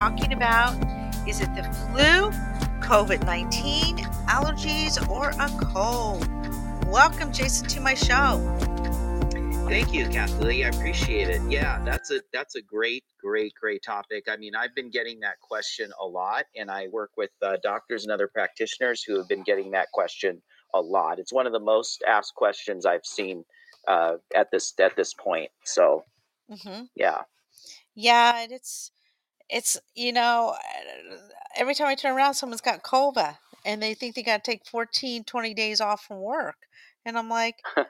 [0.00, 0.72] talking about
[1.28, 2.30] is it the flu,
[2.80, 6.26] COVID 19, allergies, or a cold?
[6.86, 8.40] Welcome, Jason, to my show.
[9.68, 10.64] Thank you, Kathleen.
[10.64, 11.42] I appreciate it.
[11.50, 14.24] Yeah, that's a that's a great, great, great topic.
[14.26, 18.04] I mean, I've been getting that question a lot, and I work with uh, doctors
[18.04, 20.40] and other practitioners who have been getting that question
[20.72, 21.18] a lot.
[21.18, 23.44] It's one of the most asked questions I've seen
[23.86, 25.50] uh, at this at this point.
[25.64, 26.04] So,
[26.48, 27.18] hmm yeah.
[27.94, 28.92] Yeah, and it's
[29.52, 30.56] it's you know
[31.56, 34.66] every time I turn around, someone's got COVID, and they think they got to take
[34.66, 36.56] 14, 20 days off from work,
[37.04, 37.64] and I'm like,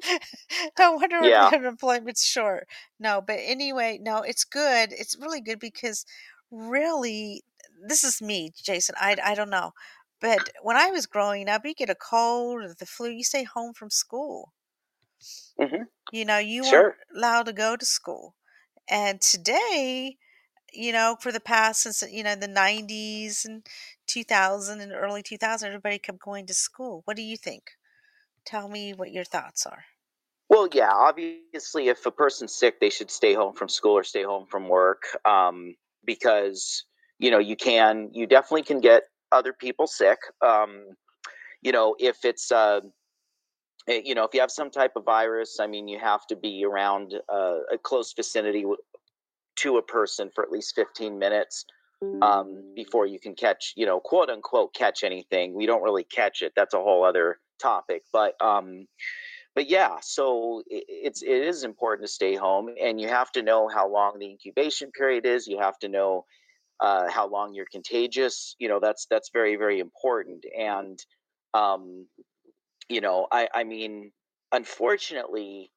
[0.78, 1.52] no wonder Yeah.
[1.52, 2.68] unemployment's short.
[2.98, 4.92] No, but anyway, no, it's good.
[4.92, 6.04] It's really good because
[6.50, 7.42] really,
[7.86, 8.94] this is me, Jason.
[8.98, 9.72] I I don't know,
[10.20, 13.44] but when I was growing up, you get a cold or the flu, you stay
[13.44, 14.52] home from school.
[15.58, 18.34] hmm You know, you weren't allowed to go to school.
[18.88, 20.18] And today,
[20.72, 23.66] you know, for the past since you know the 90s and
[24.06, 27.02] 2000 and early 2000, everybody kept going to school.
[27.04, 27.72] What do you think?
[28.44, 29.84] Tell me what your thoughts are.
[30.48, 30.92] Well, yeah.
[30.92, 34.68] Obviously, if a person's sick, they should stay home from school or stay home from
[34.68, 36.84] work, um, because
[37.18, 40.18] you know you can you definitely can get other people sick.
[40.44, 40.84] Um,
[41.62, 42.80] you know, if it's uh,
[43.88, 46.36] eh, you know if you have some type of virus, I mean, you have to
[46.36, 48.64] be around uh, a close vicinity
[49.56, 51.64] to a person for at least 15 minutes
[52.22, 55.54] um, before you can catch, you know, quote unquote, catch anything.
[55.54, 56.52] We don't really catch it.
[56.54, 58.02] That's a whole other topic.
[58.12, 58.86] But um,
[59.54, 63.68] but yeah, so it's it is important to stay home, and you have to know
[63.68, 65.46] how long the incubation period is.
[65.46, 66.26] You have to know
[66.80, 68.54] uh, how long you're contagious.
[68.58, 70.44] You know, that's that's very very important.
[70.56, 70.98] And
[71.54, 72.06] um,
[72.90, 74.12] you know, I I mean,
[74.52, 75.70] unfortunately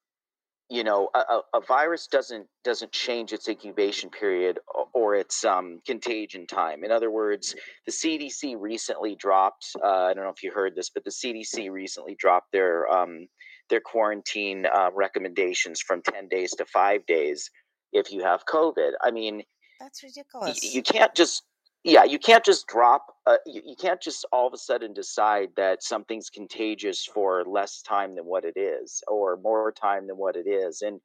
[0.69, 5.43] you know a, a a virus doesn't doesn't change its incubation period o- or its
[5.43, 10.43] um, contagion time in other words the cdc recently dropped uh, i don't know if
[10.43, 13.27] you heard this but the cdc recently dropped their um,
[13.69, 17.49] their quarantine uh, recommendations from 10 days to 5 days
[17.91, 19.43] if you have covid i mean
[19.79, 20.63] That's ridiculous.
[20.75, 21.43] you can't just
[21.83, 25.49] yeah you can't just drop uh, you, you can't just all of a sudden decide
[25.55, 30.35] that something's contagious for less time than what it is or more time than what
[30.35, 30.99] it is and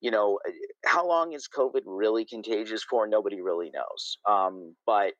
[0.00, 0.52] you know uh,
[0.84, 3.06] how long is covid really contagious for?
[3.06, 5.14] Nobody really knows um, but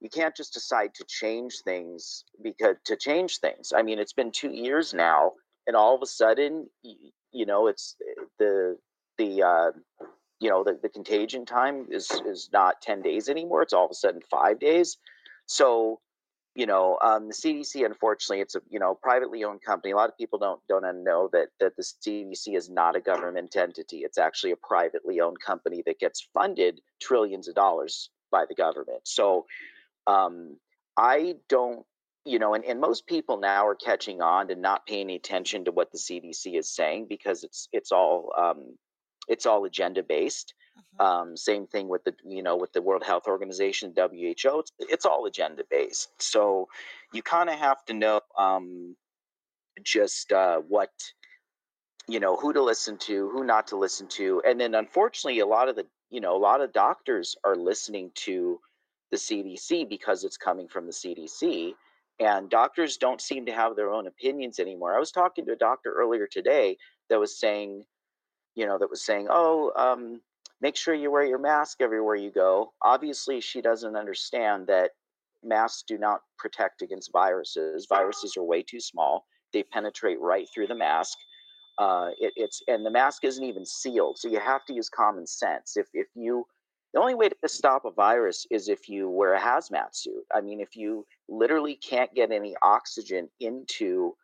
[0.00, 3.72] you can't just decide to change things because to change things.
[3.76, 5.32] I mean it's been two years now
[5.66, 6.96] and all of a sudden you,
[7.32, 8.78] you know it's uh, the
[9.18, 9.70] the uh,
[10.40, 13.90] you know the, the contagion time is is not 10 days anymore it's all of
[13.90, 14.96] a sudden five days.
[15.46, 16.00] So
[16.58, 20.08] you know um, the cdc unfortunately it's a you know privately owned company a lot
[20.08, 24.18] of people don't don't know that that the cdc is not a government entity it's
[24.18, 29.00] actually a privately owned company that gets funded trillions of dollars by the government.
[29.04, 29.46] So
[30.06, 30.56] um,
[30.96, 31.86] i don't
[32.24, 35.70] you know and, and most people now are catching on to not paying attention to
[35.70, 38.76] what the cdc is saying because it's it's all um,
[39.28, 43.04] it's all agenda based hmm um, same thing with the you know with the world
[43.04, 46.68] health organization who it's, it's all agenda based so
[47.12, 48.96] you kind of have to know um,
[49.82, 50.90] just uh, what
[52.08, 55.46] you know who to listen to who not to listen to and then unfortunately a
[55.46, 58.58] lot of the you know a lot of doctors are listening to
[59.12, 61.74] the cdc because it's coming from the cdc
[62.20, 64.94] and doctors don't seem to have their own opinions anymore.
[64.94, 66.76] I was talking to a doctor earlier today
[67.08, 67.84] that was saying
[68.58, 70.20] you know, that was saying, "Oh, um,
[70.60, 74.90] make sure you wear your mask everywhere you go." Obviously, she doesn't understand that
[75.44, 77.86] masks do not protect against viruses.
[77.88, 81.16] Viruses are way too small; they penetrate right through the mask.
[81.78, 85.24] Uh, it, it's and the mask isn't even sealed, so you have to use common
[85.24, 85.76] sense.
[85.76, 86.44] If if you
[86.92, 90.24] the only way to stop a virus is if you wear a hazmat suit.
[90.34, 94.16] I mean, if you literally can't get any oxygen into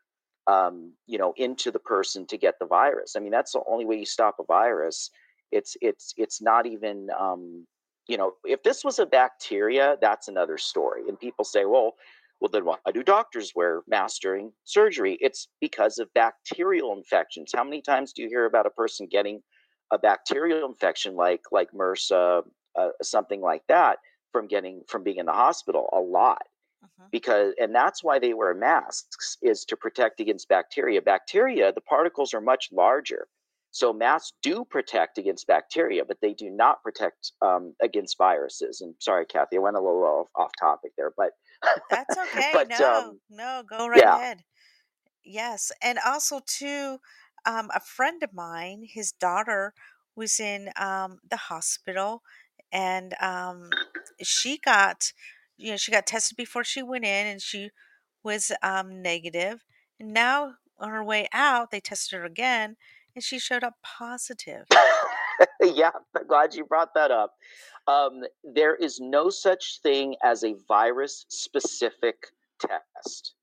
[0.47, 3.17] um, you know, into the person to get the virus.
[3.17, 5.11] I mean, that's the only way you stop a virus.
[5.53, 7.67] It's it's it's not even um,
[8.09, 11.03] you know, if this was a bacteria, that's another story.
[11.09, 11.95] And people say, well,
[12.41, 15.17] well, then why do doctors wear masks during surgery?
[15.21, 17.53] It's because of bacterial infections.
[17.55, 19.41] How many times do you hear about a person getting
[19.91, 22.43] a bacterial infection like like MRSA,
[22.79, 23.99] uh, something like that,
[24.33, 25.89] from getting from being in the hospital?
[25.93, 26.43] A lot
[26.97, 31.81] hmm because and that's why they wear masks is to protect against bacteria bacteria the
[31.81, 33.29] particles are much larger
[33.71, 38.95] so masks do protect against bacteria but they do not protect um, against viruses and
[39.01, 41.33] sorry kathy i went a little off, off topic there but
[41.91, 42.53] That's okay.
[42.53, 44.45] but No, um, no, go right yeah ahead.
[45.25, 47.01] Yes, and also too,
[47.47, 49.75] um, a friend of mine, his daughter
[50.17, 52.23] was in um, the hospital,
[52.73, 53.79] and um,
[54.23, 55.13] she got,
[55.57, 57.71] you know, she got tested before she went in, and she
[58.23, 59.65] was um, negative.
[60.01, 62.77] And now on her way out, they tested her again,
[63.15, 64.67] and she showed up positive.
[65.63, 67.35] yeah, I'm glad you brought that up.
[67.87, 72.17] Um, there is no such thing as a virus specific
[72.61, 73.35] test.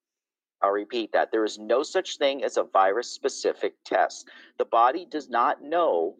[0.62, 1.32] I'll repeat that.
[1.32, 4.28] There is no such thing as a virus specific test.
[4.58, 6.16] The body does not know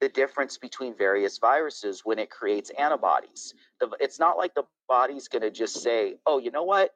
[0.00, 3.54] the difference between various viruses when it creates antibodies.
[3.80, 6.90] The, it's not like the body's going to just say, oh, you know what?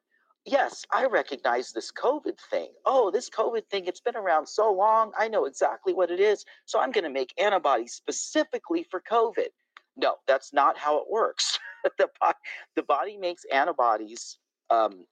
[0.45, 2.69] Yes, I recognize this COVID thing.
[2.85, 5.13] Oh, this COVID thing, it's been around so long.
[5.17, 6.45] I know exactly what it is.
[6.65, 9.49] So I'm going to make antibodies specifically for COVID.
[9.97, 11.59] No, that's not how it works.
[11.99, 12.39] the, body,
[12.77, 14.39] the body makes antibodies
[14.71, 15.07] um,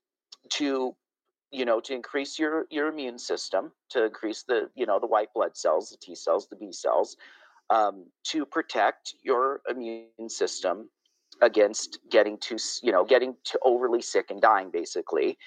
[0.50, 0.96] to
[1.52, 5.32] you know to increase your your immune system to increase the you know the white
[5.34, 7.16] blood cells the t cells the b cells
[7.70, 10.90] um, to protect your immune system
[11.42, 15.38] against getting too you know getting to overly sick and dying basically.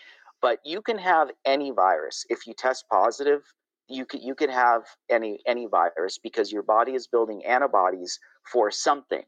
[0.42, 2.26] But you can have any virus.
[2.30, 3.44] If you test positive
[3.90, 8.20] you can you can have any any virus because your body is building antibodies
[8.52, 9.24] for something.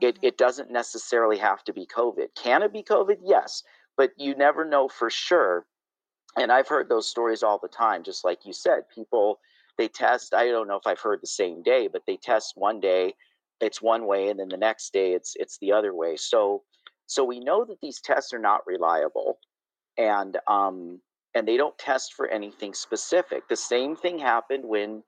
[0.00, 0.22] It, Mhm.
[0.22, 2.34] it doesn't necessarily have to be covid.
[2.36, 3.18] Can it be covid?
[3.22, 3.62] Yes.
[3.96, 5.66] But you never know for sure.
[6.36, 8.88] And I've heard those stories all the time, just like you said.
[8.90, 9.40] People
[9.78, 10.34] they test.
[10.34, 13.14] I don't know if I've heard the same day, but they test one day,
[13.60, 16.16] it's one way, and then the next day it's it's the other way.
[16.16, 16.62] So
[17.06, 19.38] so we know that these tests are not reliable,
[19.98, 21.00] and um
[21.34, 23.48] and they don't test for anything specific.
[23.48, 25.02] The same thing happened when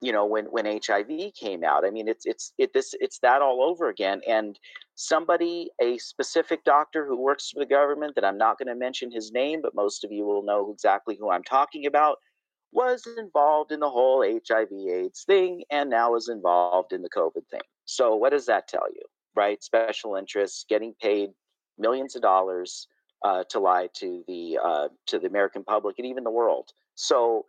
[0.00, 1.08] you know when when hiv
[1.38, 4.58] came out i mean it's it's it this it's that all over again and
[4.94, 9.10] somebody a specific doctor who works for the government that i'm not going to mention
[9.10, 12.18] his name but most of you will know exactly who i'm talking about
[12.76, 17.46] was involved in the whole hiv aids thing and now is involved in the covid
[17.50, 17.66] thing.
[17.86, 19.02] So what does that tell you
[19.36, 19.62] right?
[19.62, 21.30] Special interests getting paid
[21.78, 22.88] millions of dollars
[23.24, 26.70] uh, to lie to the uh, to the american public and even the world.
[26.96, 27.44] So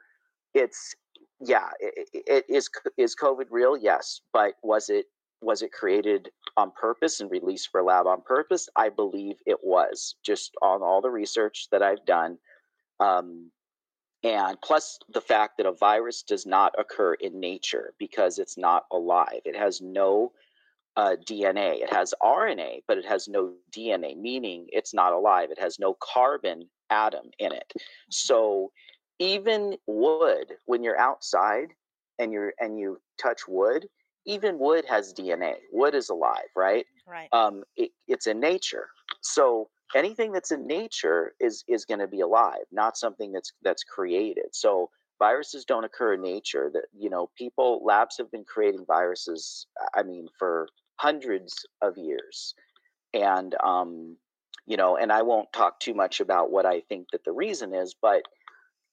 [0.53, 0.93] it's
[1.39, 3.75] yeah it, it is is covid real?
[3.77, 4.21] Yes.
[4.33, 5.05] But was it
[5.41, 8.67] was it created on purpose and released for lab on purpose?
[8.75, 12.37] I believe it was just on all the research that i've done.
[12.99, 13.51] Um,
[14.23, 18.83] and plus the fact that a virus does not occur in nature because it's not
[18.91, 19.41] alive.
[19.45, 20.31] It has no
[20.95, 25.51] uh, dna it has rna but it has no dna meaning it's not alive.
[25.51, 27.71] It has no carbon atom in it.
[28.09, 28.71] So
[29.19, 31.69] even wood when you're outside
[32.17, 33.87] and you're and you touch wood
[34.25, 36.85] even wood has dna wood is alive right?
[37.07, 37.29] Right.
[37.31, 38.87] um it, it's in nature.
[39.21, 43.83] So anything that's in nature is is going to be alive not something that's that's
[43.83, 44.47] created.
[44.53, 44.89] So
[45.19, 46.69] viruses don't occur in nature.
[46.73, 50.67] That you know people labs have been creating viruses i mean for
[50.97, 52.53] hundreds of years.
[53.13, 54.17] And um
[54.65, 57.73] you know and i won't talk too much about what i think that the reason
[57.73, 58.23] is but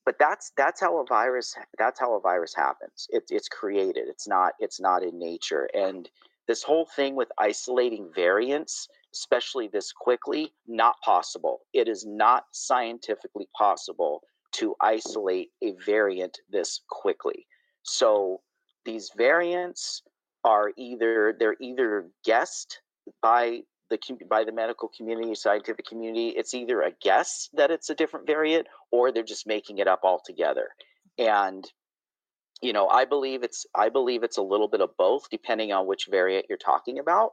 [0.05, 3.06] but that's that's how a virus that's how a virus happens.
[3.11, 4.05] It's it's created.
[4.08, 5.69] It's not it's not in nature.
[5.75, 6.08] And
[6.46, 13.49] this whole thing with isolating variants especially this quickly not possible it is not scientifically
[13.56, 17.46] possible to isolate a variant this quickly
[17.82, 18.41] so
[18.85, 20.02] these variants
[20.44, 22.81] are either they're either guessed
[23.23, 23.61] by
[23.91, 23.99] the
[24.29, 28.67] by the medical community scientific community it's either a guess that it's a different variant
[28.91, 30.69] or they're just making it up altogether.
[31.19, 31.65] And
[32.65, 35.87] you know, I believe it's I believe it's a little bit of both, depending on
[35.87, 37.33] which variant you're talking about.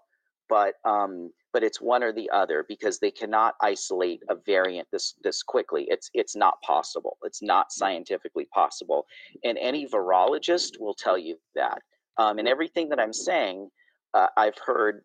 [0.50, 5.16] But um, but it's one or the other because they cannot isolate a variant this
[5.24, 5.86] this quickly.
[5.90, 7.18] It's it's not possible.
[7.24, 9.06] It's not scientifically possible,
[9.46, 11.82] and any virologist will tell you that.
[12.18, 13.70] Um, and everything that I'm saying,
[14.14, 15.04] uh, I've heard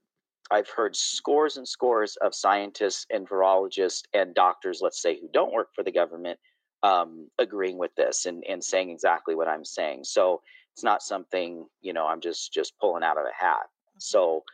[0.50, 5.52] I've heard scores and scores of scientists and virologists and doctors, let's say, who don't
[5.52, 6.38] work for the government,
[6.86, 10.04] um, agreeing with this and, and saying exactly what I'm saying.
[10.04, 10.42] So
[10.74, 13.66] it's not something you know I'm just just pulling out of a hat.
[13.96, 14.02] Mhm.
[14.02, 14.44] So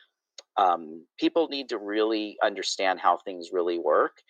[0.59, 4.23] um, people need to really understand how things really work,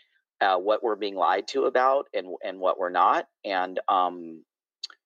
[0.42, 4.42] uh, what we're being lied to about, and and what we're not, and um,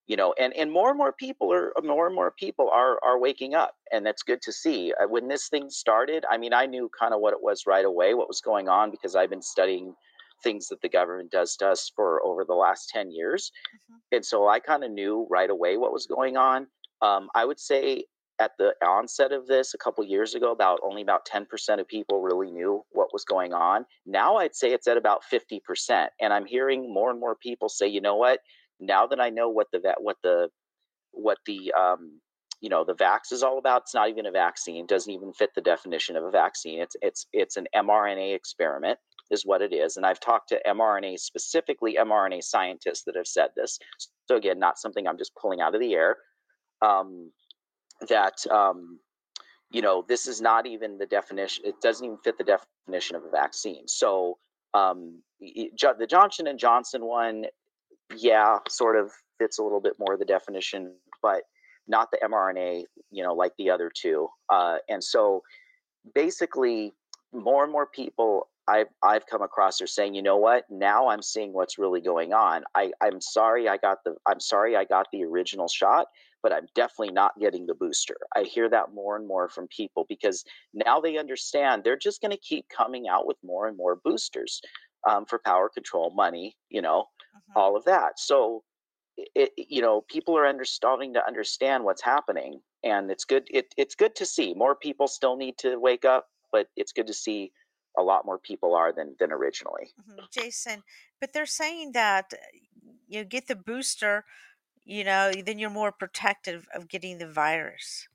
[0.09, 3.21] you know and and more and more people are more and more people are are
[3.21, 6.67] waking up and that's good to see Uh, when this thing started i mean i
[6.67, 9.43] knew kind of what it was right away what was going on because i've been
[9.43, 9.95] studying
[10.43, 13.52] things that the government does to us for over the last 10 years
[13.90, 14.00] Mhm.
[14.12, 16.69] and so i kind of knew right away what was going on
[17.02, 18.05] um, i would say
[18.38, 22.21] at the onset of this a couple years ago about only about 10% of people
[22.21, 26.47] really knew what was going on now i'd say it's at about 50% and i'm
[26.47, 28.40] hearing more and more people say you know what
[28.81, 30.50] now that I know what the va- what the
[31.12, 32.21] what the um,
[32.61, 33.83] you know the vax is all about.
[33.83, 34.87] It's not even a vaccine.
[34.87, 36.81] Doesn't even fit the definition of a vaccine.
[36.81, 38.99] It's it's it's an mRNA experiment
[39.30, 39.97] is what it is.
[39.97, 43.78] And I've talked to mRNA specifically mRNA scientists that have said this.
[44.28, 46.16] So again, not something I'm just pulling out of the air.
[46.83, 47.30] Um,
[48.09, 48.99] that um,
[49.71, 51.64] you know this is not even the definition.
[51.66, 53.88] It doesn't even fit the definition of a vaccine.
[53.88, 54.38] So
[54.75, 57.47] um, the Johnson and Johnson one,
[58.16, 61.42] yeah, sort of fits a little bit more the definition, but
[61.88, 64.28] not the mRNA, you know, like the other two.
[64.50, 65.42] Uh, and so
[66.14, 66.92] basically,
[67.33, 70.64] more and more people I've I've come across are saying, you know what?
[70.70, 72.64] Now I'm seeing what's really going on.
[72.75, 76.08] I I'm sorry I got the I'm sorry I got the original shot,
[76.42, 78.16] but I'm definitely not getting the booster.
[78.35, 80.44] I hear that more and more from people because
[80.75, 84.61] now they understand they're just going to keep coming out with more and more boosters
[85.08, 87.58] um, for power control, money, you know, Mm-hmm.
[87.58, 88.18] all of that.
[88.18, 88.64] So
[89.35, 93.66] it, you know people are under, starting to understand what's happening and it's good it,
[93.76, 97.14] it's good to see more people still need to wake up but it's good to
[97.14, 97.50] see
[97.99, 99.95] a lot more people are than than originally.
[100.09, 100.83] Hmm Jason,
[101.21, 102.37] but they're saying that uh,
[103.09, 104.25] you get the booster,
[104.85, 108.09] you know, then you're more protective of getting the virus.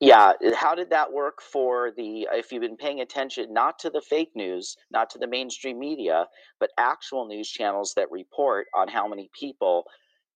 [0.00, 4.00] yeah how did that work for the if you've been paying attention not to the
[4.00, 6.26] fake news not to the mainstream media
[6.60, 9.84] but actual news channels that report on how many people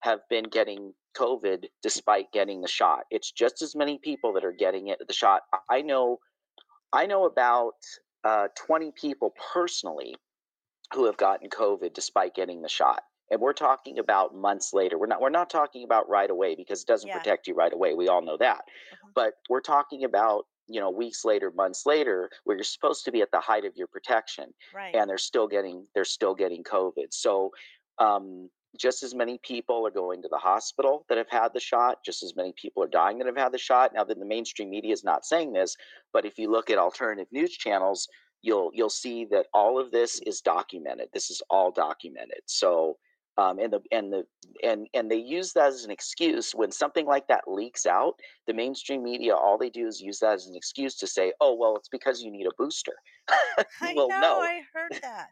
[0.01, 3.03] have been getting covid despite getting the shot?
[3.09, 5.41] It's just as many people that are getting it the shot.
[5.69, 6.19] I know
[6.91, 7.75] i know about
[8.23, 10.15] uh, 20 people personally
[10.93, 15.07] who have gotten covid despite getting the shot and we're talking about months later we're
[15.07, 17.17] not we're not talking about right away because it doesn't Yeah.
[17.17, 19.11] protect you right away we all know that Mhm.
[19.15, 23.21] but we're talking about you know weeks later months later where you're supposed to be
[23.21, 24.95] at the height of your protection Right.
[24.95, 27.51] and they're still getting they're still getting covid so
[27.99, 31.97] um, just as many people are going to the hospital that have had the shot
[32.05, 33.91] just as many people are dying that have had the shot.
[33.93, 35.75] Now that the mainstream media is not saying this
[36.11, 38.07] but if you look at alternative news channels
[38.43, 41.07] you'll you'll see that all of this is documented.
[41.13, 42.41] This is all documented.
[42.45, 42.97] So
[43.37, 44.25] um, and the and the
[44.63, 48.13] and and they use that as an excuse when something like that leaks out
[48.45, 51.55] the mainstream media all they do is use that as an excuse to say oh
[51.55, 52.93] well it's because you need a booster.
[53.81, 54.39] I well know, no.
[54.41, 55.29] I heard that.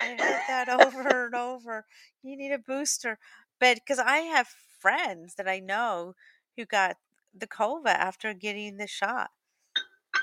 [0.00, 1.86] I heard that over and over.
[2.22, 3.18] You need a booster.
[3.58, 4.48] But because I have
[4.80, 6.14] friends that I know
[6.56, 6.96] who got
[7.34, 9.30] the COVA after getting the shot.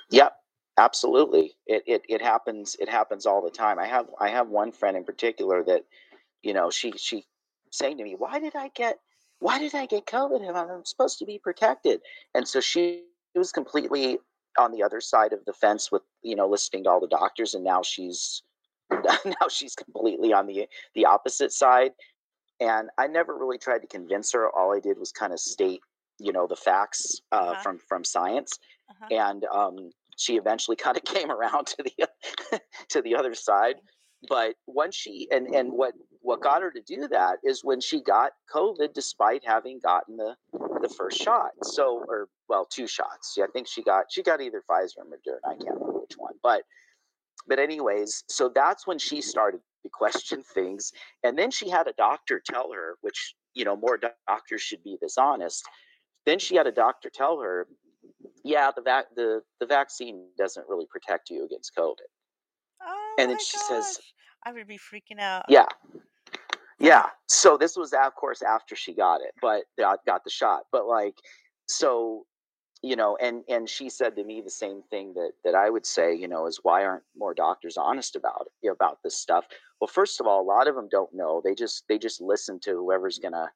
[0.09, 0.33] Yep,
[0.77, 1.55] absolutely.
[1.65, 2.75] It, it it happens.
[2.79, 3.79] It happens all the time.
[3.79, 5.85] I have I have one friend in particular that
[6.43, 7.25] you know she she
[7.71, 8.99] saying to me, "Why did I get
[9.39, 10.41] Why did I get COVID?
[10.55, 12.01] I'm supposed to be protected."
[12.33, 13.03] And so she
[13.35, 14.19] was completely
[14.57, 17.53] on the other side of the fence with you know listening to all the doctors,
[17.53, 18.41] and now she's
[19.25, 21.91] now she's completely on the the opposite side
[22.59, 24.49] and I never really tried to convince her.
[24.49, 25.81] All I did was kind of state,
[26.19, 27.55] you know, the facts uh, Uh-huh.
[27.61, 28.57] from from science,
[28.89, 29.07] Uh-huh.
[29.11, 33.75] and um, she eventually kind of came around to the to the other side.
[34.27, 38.01] But once she and and what what got her to do that is when she
[38.01, 40.35] got COVID, despite having gotten the
[40.81, 41.51] the first shot.
[41.63, 43.35] So or well, two shots.
[43.37, 45.39] Yeah, I think she got she got either Pfizer or Moderna.
[45.45, 46.63] I can't remember which one, but
[47.47, 50.91] but anyways, so that's when she started to question things,
[51.23, 54.97] and then she had a doctor tell her, which you know more doctors should be
[55.01, 55.63] this honest.
[56.25, 57.67] Then she had a doctor tell her,
[58.43, 62.07] yeah, the vac the the vaccine doesn't really protect you against COVID.
[62.83, 63.99] Oh And then she says.
[64.45, 65.45] I would be freaking out.
[65.49, 65.65] yeah,
[66.79, 67.07] yeah.
[67.27, 70.63] So this was of course after she got it, but got got the shot.
[70.71, 71.15] But like,
[71.67, 72.25] so
[72.83, 75.85] you know and and she said to me the same thing that that i would
[75.85, 79.45] say you know is why aren't more doctors honest about it about this stuff?
[79.81, 81.41] Well first of all a lot of them don't know.
[81.43, 83.51] They just they just listen to whoever's gonna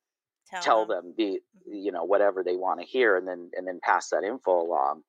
[0.45, 0.87] Tell, tell them.
[0.87, 1.81] them the Mhm.
[1.83, 5.03] you know whatever they want to hear and then and then pass that info along.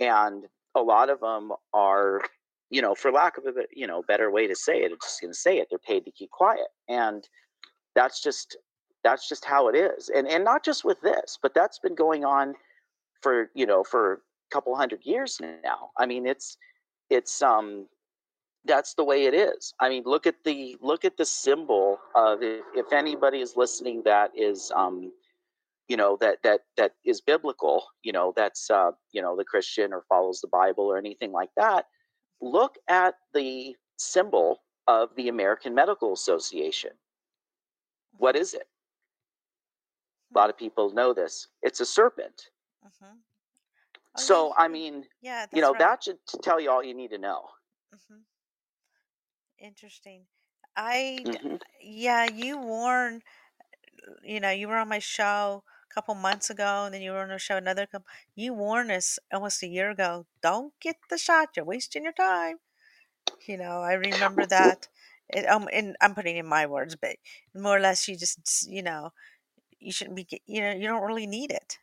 [0.00, 2.22] And a lot of them are
[2.70, 5.20] you know for lack of a you know better way to say it i'm just
[5.20, 6.68] gonna say it they're paid to keep quiet.
[6.88, 7.28] And
[7.94, 8.56] that's just
[9.04, 10.08] that's just how it is.
[10.10, 12.54] And and not just with this but that's been going on
[13.22, 14.18] for you know for a
[14.52, 15.90] couple hundred years now.
[15.98, 16.56] I mean, it's
[17.10, 17.88] it's um
[18.64, 19.74] that's the way it is.
[19.80, 24.02] I mean, look at the look at the symbol of if, if anybody is listening
[24.04, 25.12] that is um
[25.88, 29.92] you know that that that is biblical, you know, that's uh you know the Christian
[29.92, 31.86] or follows the Bible or anything like that.
[32.40, 36.92] Look at the symbol of the American Medical Association.
[38.18, 38.54] What Mhm.
[38.54, 38.68] it?
[40.34, 41.48] A lot of people know this.
[41.62, 42.50] It's a serpent.
[42.86, 43.24] Mhm.
[44.16, 45.78] Oh, So yeah, I mean, Yeah, you know, right.
[45.78, 47.50] that should tell you all you need to know.
[47.92, 48.20] hmm
[49.58, 50.26] Interesting.
[50.76, 53.22] I, d- hmm yeah, you warn,
[54.22, 57.20] you know, you were on my show a couple months ago, and then you were
[57.22, 58.06] on a show another couple.
[58.34, 60.26] You warned us almost a year ago.
[60.42, 61.50] Don't get the shot.
[61.56, 62.58] You're wasting your time.
[63.48, 64.88] You know, I remember that.
[65.30, 67.16] It, um, and I'm putting in my words, but
[67.54, 69.12] more or less, you just, you know,
[69.78, 71.78] you shouldn't be, you know, you don't really need it.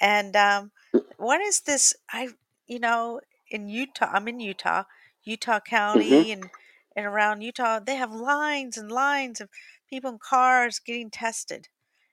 [0.00, 0.72] And um,
[1.16, 1.94] what is this?
[2.12, 2.30] I,
[2.68, 4.84] you know, in Utah, I'm in Utah,
[5.24, 5.60] Utah
[5.94, 6.50] hmm County, and
[6.96, 9.50] and around Utah, they have lines and lines of
[9.90, 11.68] people in cars getting tested,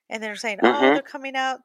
[0.10, 1.62] and they're saying, "Oh, hmm they're coming out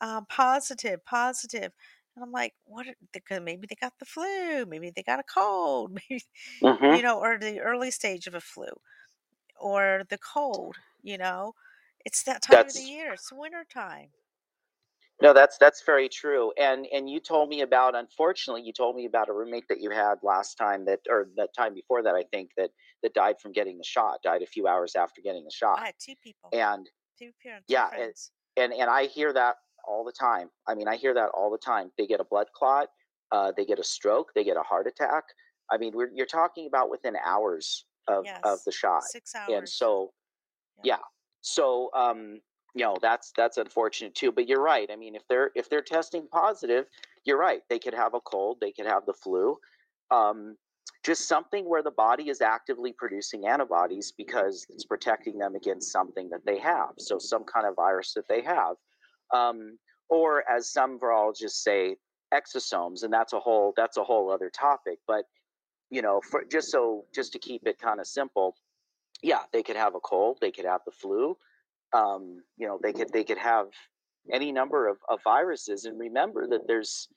[0.00, 1.72] um, positive, positive."
[2.16, 2.88] And I'm like, "What?
[2.88, 6.24] are- Because maybe they got the flu, maybe they got a cold, maybe,
[6.62, 8.68] hmm you know, or the early stage of a flu,
[9.60, 10.76] or the cold.
[11.02, 11.54] You know,
[12.06, 13.14] it's that time of the year.
[13.14, 14.10] It's winter time.
[15.20, 16.52] No, that's that's very true.
[16.58, 19.90] And and you told me about, unfortunately, you told me about a roommate that you
[19.90, 22.70] had last time that, or that time before that, I think that
[23.02, 25.74] that died from getting the shot, died a few hours after getting the shot.
[25.74, 25.86] I shot.
[25.86, 26.88] had two people, And
[27.18, 28.12] two parents, yeah, and
[28.56, 30.50] and, and I hear that all the time.
[30.66, 31.90] I mean, I hear that all the time.
[31.98, 32.88] They get a blood clot,
[33.30, 35.24] uh, they get a stroke, they get a heart attack.
[35.70, 39.04] I mean, we're, you're talking about within hours of of the shot.
[39.04, 39.52] six hours.
[39.52, 40.12] And so
[40.82, 40.96] Yeah.
[40.96, 41.02] yeah.
[41.40, 42.40] So, um,
[42.74, 44.32] you know, that's that's unfortunate too.
[44.32, 44.88] But you're right.
[44.90, 46.86] I mean, if they're if they're testing positive,
[47.24, 47.60] you're right.
[47.68, 48.58] They could have a cold.
[48.60, 49.56] They could have the flu.
[50.10, 50.56] Um,
[51.04, 56.28] just something where the body is actively producing antibodies because it's protecting them against something
[56.30, 56.90] that they have.
[56.98, 58.76] So some kind of virus that they have,
[59.34, 61.96] um, or as some virologists say,
[62.32, 64.98] exosomes, and that's a whole that's a whole other topic.
[65.06, 65.24] But
[65.90, 68.56] you know, for just so just to keep it kind of simple,
[69.22, 71.36] yeah, they could have a cold, they could have the flu,
[71.92, 73.66] um, you know, they could they could have
[74.30, 75.84] any number of, of viruses.
[75.84, 77.08] And remember that there's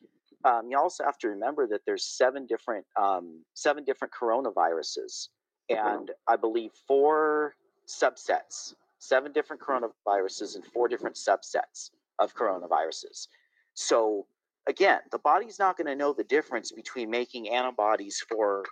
[0.44, 5.30] um, you also have to remember that there's seven different um, seven different coronaviruses,
[5.70, 7.56] and I believe four
[7.88, 13.28] subsets, seven different coronaviruses and four different subsets of coronaviruses.
[13.74, 14.28] So
[14.68, 18.64] again, the body's not going to know the difference between making antibodies for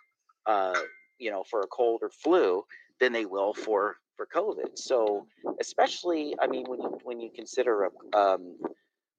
[0.45, 0.79] uh,
[1.17, 2.63] you know for a cold or flu
[2.99, 4.77] than they will for for COVID.
[4.77, 5.27] So
[5.59, 8.57] especially, I mean, when you when you consider a, um,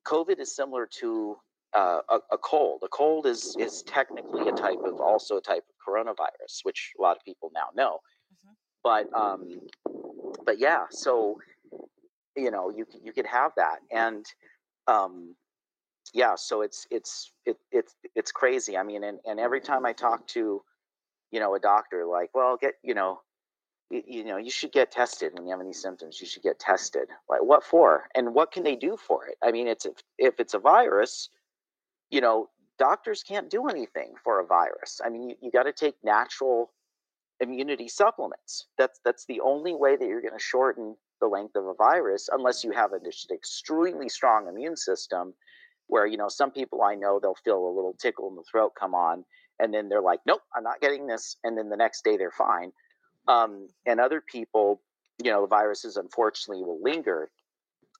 [0.07, 1.37] COVID is similar to
[1.75, 2.83] uh, a, a cold.
[2.85, 7.03] A cold is is technically a type of also a type of coronavirus, which a
[7.03, 7.99] lot of people now know.
[8.33, 8.55] Mhm.
[8.83, 9.61] But um,
[10.45, 11.39] but yeah, so
[12.37, 14.25] you know you you could have that, and
[14.87, 15.35] um,
[16.13, 18.77] yeah, so it's it's it, it's it's crazy.
[18.77, 20.63] I mean, and and every time I talk to
[21.33, 23.21] you know a doctor, like, well, get you know
[23.91, 27.09] you, know you should get tested when you have any symptoms you should get tested.
[27.29, 28.09] Like what for?
[28.15, 29.37] And what can they do for it?
[29.43, 31.29] I mean it's if, if it's a virus
[32.11, 35.01] you know doctors can't do anything for a virus.
[35.05, 36.73] I mean you, you got to take natural
[37.41, 38.67] immunity supplements.
[38.79, 42.29] That's that's the only way that you're going to shorten the length of a virus
[42.33, 45.35] unless you have an extremely strong immune system
[45.87, 48.73] where you know some people i know they'll feel a little tickle in the throat
[48.79, 49.25] come on
[49.59, 52.31] and then they're like nope i'm not getting this and then the next day they're
[52.31, 52.73] fine
[53.29, 54.83] um, and other people,
[55.23, 57.31] you know, the viruses unfortunately will linger,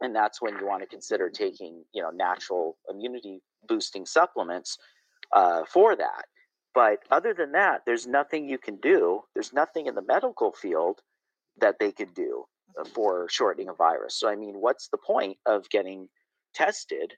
[0.01, 4.79] and that's when you want to consider taking, you know, natural immunity boosting supplements
[5.33, 6.27] uh, for that.
[6.75, 9.23] But other than that, there's nothing you can do.
[9.35, 11.01] There's nothing in the medical field
[11.59, 12.45] that they could do
[12.79, 12.95] uh, Mhm.
[12.95, 14.17] for shortening a virus.
[14.19, 16.09] So I mean, what's the point of getting
[16.55, 17.15] tested?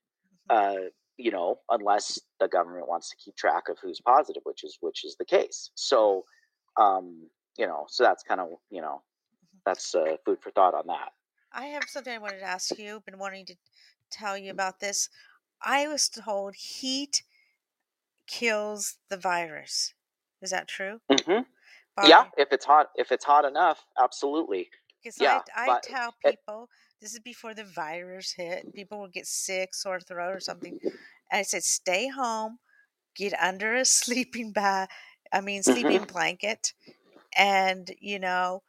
[0.50, 0.50] Mhm.
[0.50, 4.76] Uh, you know, unless the government wants to keep track of who's positive, which is
[4.80, 5.70] which is the case.
[5.74, 6.24] So,
[6.76, 9.60] um, you know, so that's kind of you know Mhm.
[9.66, 11.12] that's uh, food for thought on that.
[11.50, 13.00] I have something I wanted to ask you.
[13.00, 13.56] Been wanting to
[14.10, 15.08] tell you about this.
[15.60, 17.24] I was told heat
[18.26, 19.94] kills the virus.
[20.40, 21.00] Is that true?
[21.10, 21.42] Mm-hmm.
[22.02, 24.70] Yeah, if it's hot, if it's hot enough, absolutely.
[25.02, 26.68] because I Yeah, I but tell people
[27.00, 28.66] this is before the virus hit.
[28.74, 30.74] People will get sick, sore throat, or something.
[31.30, 32.58] And I said, stay home,
[33.16, 34.90] get under a sleeping bag.
[35.32, 36.74] I mean, sleeping blanket,
[37.36, 38.62] and you know,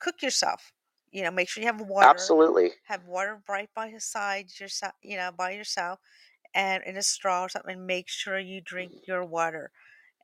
[0.00, 0.72] cook yourself.
[1.12, 2.34] You know, make sure you have water.
[2.34, 2.72] absolutely.
[2.84, 4.94] Have water right by your side, yourself.
[5.02, 6.00] You know, by yourself,
[6.54, 7.86] and in a straw or something.
[7.86, 9.72] Make sure you drink your water.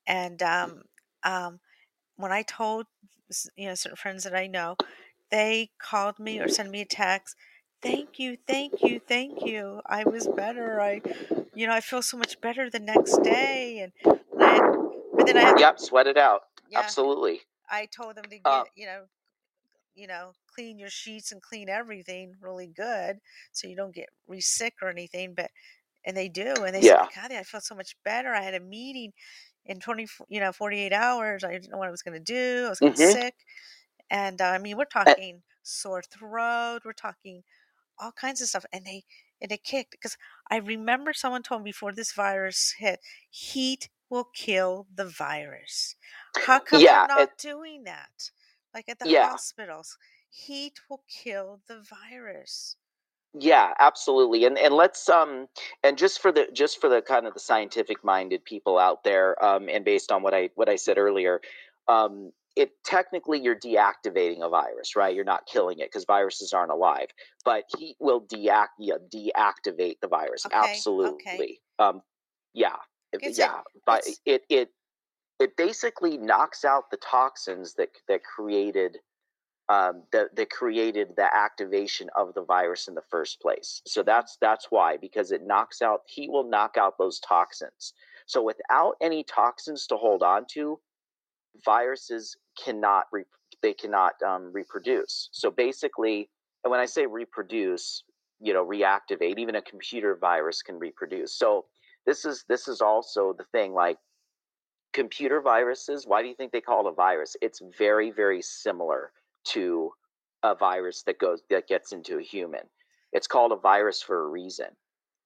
[0.06, 0.82] And um,
[1.24, 1.60] um,
[2.16, 2.86] when I told
[3.56, 4.78] you know certain friends that I know,
[5.30, 7.36] they called me or sent me a text.
[7.82, 9.82] Thank you, thank you, thank you.
[9.86, 10.80] I was better.
[10.80, 11.02] I,
[11.54, 13.78] you know, I feel so much better the next day.
[13.80, 13.92] And
[14.40, 14.78] and
[15.16, 16.42] but then I Yep, sweat it out.
[16.68, 16.94] yeah.
[16.94, 17.42] Absolutely.
[17.70, 19.04] I told them to Uh, get, you know,
[19.94, 23.18] you know, clean your sheets and clean everything really good
[23.52, 25.34] so you don't get re-sick or anything.
[25.34, 25.50] But
[26.06, 27.08] and they do, and they said, yeah.
[27.12, 28.34] "Kathy, I felt so much better.
[28.34, 29.12] I had a meeting
[29.66, 31.44] in twenty, you know, forty-eight hours.
[31.44, 32.66] I didn't know what I was going to do.
[32.66, 33.34] I was getting hmm sick,
[34.10, 36.82] and uh, I mean, we're talking sore throat.
[36.84, 37.42] We're talking
[37.98, 39.04] all kinds of stuff, and they
[39.40, 40.16] and it kicked because
[40.50, 43.00] I remember someone told me before this virus hit,
[43.30, 45.96] heat will kill the virus.
[46.36, 48.30] How come Yeah, they're it, not doing that?
[48.74, 49.30] Like at the yeah.
[49.30, 49.96] hospitals,
[50.28, 52.76] heat will kill the virus.
[53.38, 54.44] Yeah, absolutely.
[54.44, 55.48] And and let's um
[55.82, 59.42] and just for the just for the kind of the scientific minded people out there,
[59.44, 61.40] um, and based on what I what I said earlier,
[61.86, 65.14] um, it technically you're deactivating a virus, right?
[65.14, 67.08] You're not killing it because viruses aren't alive,
[67.44, 70.46] but heat will deact yeah, deactivate the virus.
[70.46, 70.70] Okay, okay.
[70.70, 71.60] Absolutely.
[71.78, 72.00] Um,
[72.54, 72.76] yeah,
[73.20, 73.62] It's a yeah.
[73.86, 74.70] But it it
[75.40, 78.98] it basically knocks out the toxins that that created
[79.68, 83.82] um, that that created the activation of the virus in the first place.
[83.86, 87.94] So mhm, that's that's why because it knocks out he will knock out those toxins.
[88.26, 90.80] So without any toxins to hold on to,
[91.64, 93.24] viruses cannot re-
[93.62, 95.28] they cannot um, reproduce.
[95.32, 96.30] So basically,
[96.64, 98.04] and when I say reproduce,
[98.40, 101.34] you know, reactivate, even a computer virus can reproduce.
[101.34, 101.66] So
[102.06, 103.98] this is this is also the thing like
[104.94, 107.36] computer viruses, why do you think they call it a virus?
[107.42, 109.12] It's very, very similar
[109.46, 109.92] to
[110.44, 112.62] a virus that goes that gets into a human.
[113.12, 114.68] It's called a virus for a reason.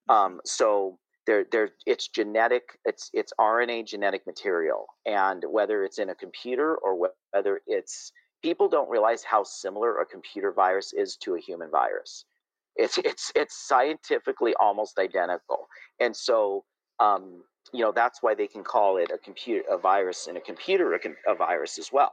[0.08, 2.78] mhm, Um, so there, there, it's genetic.
[2.86, 8.12] It's it's RNA genetic material, and whether it's in a computer or whether it's
[8.42, 12.26] people don't realize how similar a computer virus is to a human virus.
[12.76, 15.68] It's it's it's scientifically almost identical,
[16.00, 16.64] and so
[17.00, 20.42] um, you know that's why they can call it a computer a virus and a
[20.42, 22.12] computer a, com- a virus as well.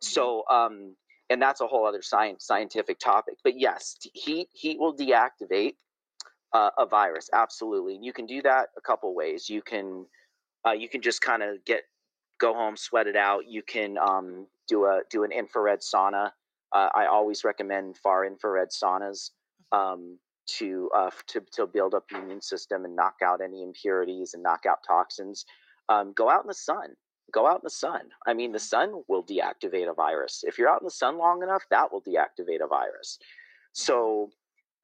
[0.00, 0.96] So um,
[1.30, 3.36] and that's a whole other science scientific topic.
[3.44, 5.74] But yes, heat heat will deactivate
[6.52, 7.96] uh, a virus absolutely.
[7.96, 9.50] And you can do that a couple ways.
[9.50, 10.06] You can
[10.66, 11.84] uh, you can just kind of get
[12.40, 13.46] go home sweat it out.
[13.48, 16.32] You can um, do a do an infrared sauna.
[16.72, 19.30] Uh, i always recommend far infrared saunas.
[19.72, 23.62] Mhm, um, to, uh, to to build up the immune system and knock out any
[23.62, 25.44] impurities and knock out toxins
[25.88, 26.94] um, go out in the sun
[27.32, 30.58] go out in the sun i mean the mhm, sun will deactivate a virus if
[30.58, 33.26] you're out in the sun long enough that will deactivate a virus mhm.
[33.72, 34.30] so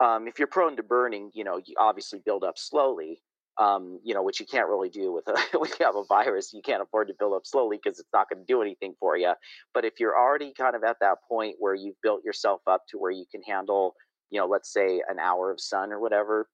[0.00, 3.22] um, if you're prone to burning, you know, you obviously build up slowly.
[3.58, 6.54] Um, you know, which you can't really do with a when you have a virus.
[6.54, 9.18] You can't afford to build up slowly because it's not going to do anything for
[9.18, 9.34] you.
[9.74, 12.96] But if you're already kind of at that point where you've built yourself up to
[12.96, 13.96] where you can handle,
[14.30, 16.48] you know, let's say an hour of sun or whatever,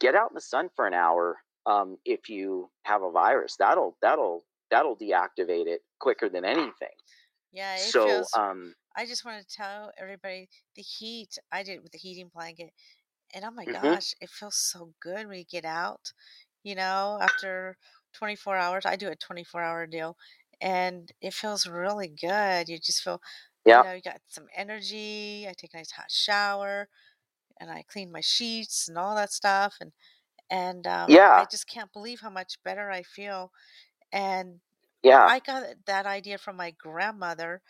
[0.00, 1.38] get out in the sun for an hour.
[1.66, 6.96] Um, if you have a virus, that'll that'll that'll deactivate it quicker than anything.
[7.52, 8.38] Yeah, it So, feels.
[8.38, 11.38] um, I just want to tell everybody the heat.
[11.52, 12.72] I did it with the heating blanket,
[13.34, 16.12] and oh my mhm, gosh, it feels so good when you get out.
[16.64, 17.78] You know, after
[18.14, 20.16] 24 hours, I do a 24 hour deal,
[20.60, 22.68] and it feels really good.
[22.70, 23.22] You just feel,
[23.68, 25.46] you yeah, know, you got some energy.
[25.48, 26.88] I take a nice hot shower,
[27.60, 29.92] and I clean my sheets and all that stuff, and
[30.50, 33.52] and um, I just can't believe how much better I feel.
[34.12, 34.60] And
[35.02, 35.26] yeah.
[35.26, 37.62] I got that idea from my grandmother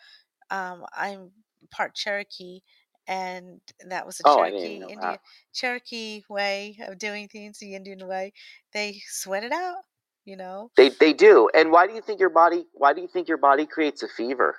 [0.49, 1.31] um, I'm
[1.71, 2.61] part Cherokee,
[3.07, 5.21] and that was a Oh, I didn't even Cherokee Indian that.
[5.53, 8.33] Cherokee way of doing things, the Indian way.
[8.73, 9.83] They sweat it out,
[10.25, 10.71] you know.
[10.77, 11.49] They they do.
[11.53, 14.07] And why do you think your body why do you think your body creates a
[14.07, 14.57] fever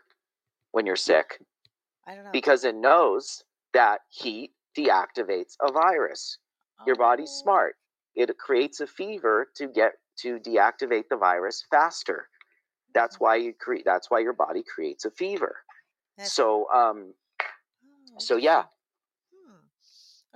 [0.73, 1.39] when you're sick?
[2.07, 2.31] I don't know.
[2.33, 6.39] Because it knows that heat deactivates a virus.
[6.87, 7.77] Your body's Oh, smart.
[8.15, 12.29] It creates a fever to get to deactivate the virus faster.
[12.95, 15.57] That's why you create that's why your body creates a fever.
[16.17, 17.15] that's So um
[18.13, 18.65] oh, so yeah.
[19.47, 19.57] Hmm.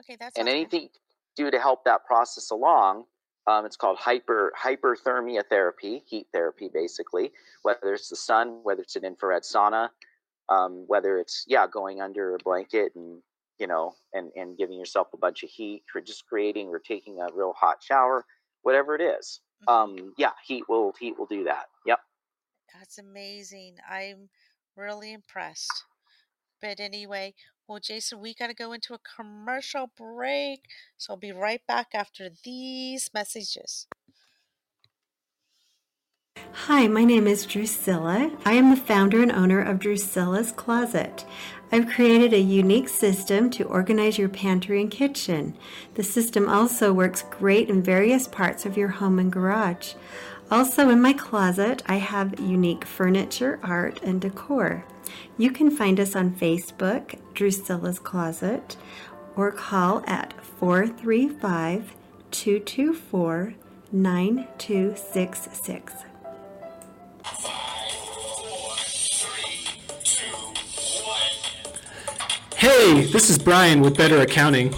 [0.00, 0.78] Okay, that's and sounds good.
[0.78, 0.88] anything
[1.36, 3.04] do to help that process along.
[3.46, 7.32] Um, it's called hyper hyperthermia therapy, heat therapy, basically.
[7.62, 9.90] Whether it's the sun, whether it's an infrared sauna,
[10.48, 13.22] um, whether it's yeah going under a blanket and
[13.58, 17.20] you know and and giving yourself a bunch of heat, or just creating or taking
[17.20, 18.24] a real hot shower,
[18.62, 19.40] whatever it is.
[19.60, 21.66] hmm Um, yeah, heat will heat will do that.
[21.86, 22.00] Yep.
[22.72, 23.78] That's amazing.
[23.88, 24.30] I'm
[24.76, 25.84] really impressed.
[26.60, 27.34] But anyway,
[27.68, 30.62] well, Jason, we got to go into a commercial break.
[30.96, 33.86] So I'll be right back after these messages.
[36.66, 38.30] Hi, my name is Drusilla.
[38.46, 41.26] I am the founder and owner of Drusilla's Closet.
[41.70, 45.58] I've created a unique system to organize your pantry and kitchen.
[45.92, 49.92] The system also works great in various parts of your home and garage.
[50.50, 54.86] Also, in my closet, I have unique furniture, art, and decor.
[55.36, 58.78] You can find us on Facebook, Drusilla's Closet,
[59.36, 61.92] or call at 435
[62.30, 63.52] 224
[63.92, 66.04] 9266.
[72.56, 74.74] Hey, this is Brian with Better Accounting.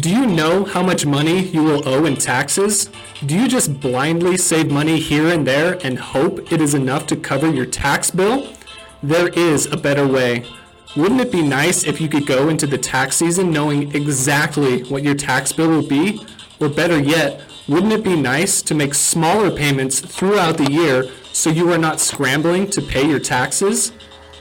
[0.00, 2.88] Do you know how much money you will owe in taxes?
[3.26, 7.16] Do you just blindly save money here and there and hope it is enough to
[7.16, 8.54] cover your tax bill?
[9.02, 10.46] There is a better way.
[10.96, 15.02] Wouldn't it be nice if you could go into the tax season knowing exactly what
[15.02, 16.26] your tax bill will be?
[16.58, 21.50] Or better yet, wouldn't it be nice to make smaller payments throughout the year so
[21.50, 23.92] you are not scrambling to pay your taxes?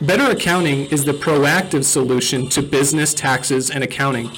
[0.02, 4.32] Better Accounting is the proactive solution to business taxes and accounting.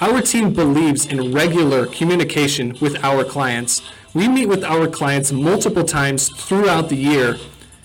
[0.00, 3.82] Our team believes in regular communication with our clients.
[4.14, 7.36] We meet with our clients multiple times throughout the year.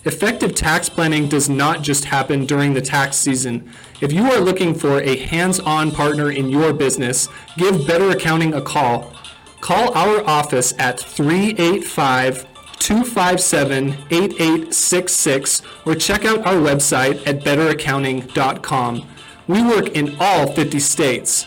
[0.03, 3.69] Effective tax planning does not just happen during the tax season.
[3.99, 7.27] If you are looking for a hands on partner in your business,
[7.57, 9.13] give Better Accounting a call.
[9.59, 12.47] Call our office at 385
[12.79, 19.07] 257 8866 or check out our website at betteraccounting.com.
[19.47, 21.45] We work in all 50 states.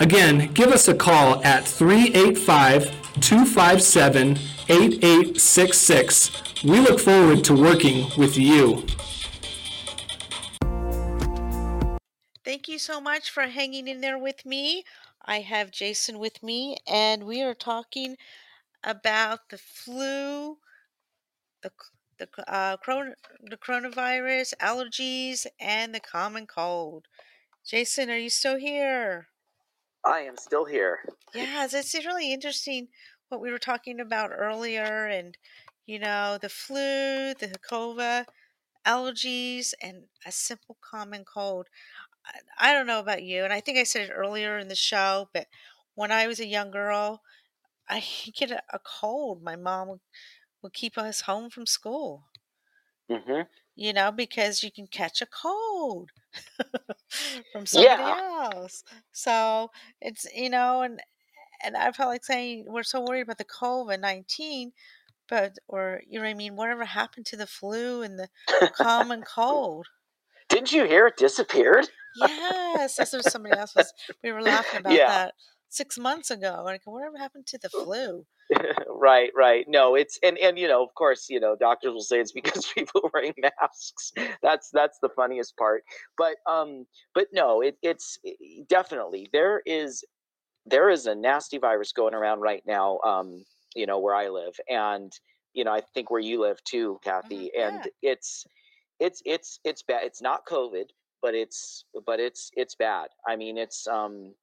[0.00, 2.84] Again, give us a call at 385
[3.20, 6.64] 257 8866.
[6.64, 8.84] We look forward to working with you.
[12.44, 14.84] Thank you so much for hanging in there with me.
[15.24, 18.16] I have Jason with me, and we are talking
[18.84, 20.58] about the flu,
[21.62, 21.70] the
[22.18, 22.76] the uh,
[23.42, 27.06] the coronavirus, allergies, and the common cold.
[27.64, 29.28] Jason, are you still here?
[30.04, 31.00] I am still here.
[31.34, 32.88] Yes, it's really interesting
[33.28, 35.36] what we were talking about earlier, and
[35.86, 38.26] you know, the flu, the COVID,
[38.86, 41.68] allergies, and a simple common cold.
[42.26, 44.74] I, I don't know about you, and I think I said it earlier in the
[44.74, 45.46] show, but
[45.94, 47.22] when I was a young girl,
[47.88, 49.42] I get a, a cold.
[49.42, 50.00] My mom would,
[50.62, 52.24] would keep us home from school.
[53.10, 53.42] Mm-hmm.
[53.76, 56.10] You know, because you can catch a cold
[57.52, 58.14] from somebody Yeah.
[58.18, 58.82] else.
[59.12, 59.70] So
[60.00, 61.00] it's you know, and
[61.64, 64.72] and I felt like saying we're so worried about the COVID nineteen,
[65.28, 68.28] but or you know what I mean, whatever happened to the flu and the
[68.72, 69.88] common cold?
[70.48, 71.88] Didn't you hear it disappeared?
[72.14, 73.92] Yes, that's what somebody else was.
[74.22, 75.06] We were laughing about Yeah.
[75.06, 75.34] that
[75.68, 76.62] six months ago.
[76.64, 78.26] Like, whatever happened to the flu?
[78.88, 79.66] right, right.
[79.68, 82.66] No, it's and and you know, of course, you know, doctors will say it's because
[82.74, 84.12] people are wearing masks.
[84.42, 85.84] That's that's the funniest part.
[86.16, 88.18] But um, but no, it, it's
[88.68, 90.04] definitely there is
[90.66, 92.98] there is a nasty virus going around right now.
[93.04, 95.12] Um, you know where I live, and
[95.54, 97.50] you know I think where you live too, Kathy.
[97.54, 98.44] Mhm, And it's
[99.00, 100.04] it's it's it's bad.
[100.04, 100.86] It's not COVID,
[101.22, 103.08] but it's but it's it's bad.
[103.26, 104.34] I mean, it's um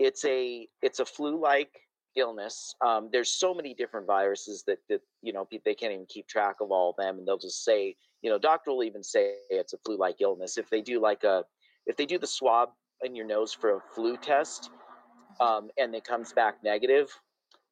[0.00, 1.82] it's a it's a flu-like
[2.16, 2.74] illness.
[2.84, 6.56] Um, there's so many different viruses that that you know they can't even keep track
[6.62, 9.74] of all of them, and they'll just say you know doctor will even say it's
[9.74, 11.44] a flu-like illness if they do like a
[11.86, 12.70] if they do the swab
[13.02, 14.70] in your nose for a flu test
[15.40, 15.46] Mhm.
[15.46, 17.10] um, and it comes back negative,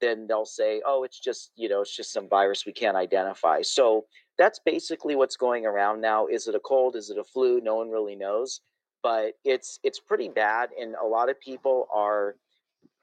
[0.00, 3.62] then they'll say, oh, it's just you know it's just some virus we can't identify.
[3.62, 4.06] So
[4.38, 6.26] that's basically what's going around now.
[6.28, 6.96] Is it a cold?
[6.96, 7.60] Is it a flu?
[7.60, 8.60] No one really knows,
[9.02, 12.36] but it's it's pretty bad, and a lot of people are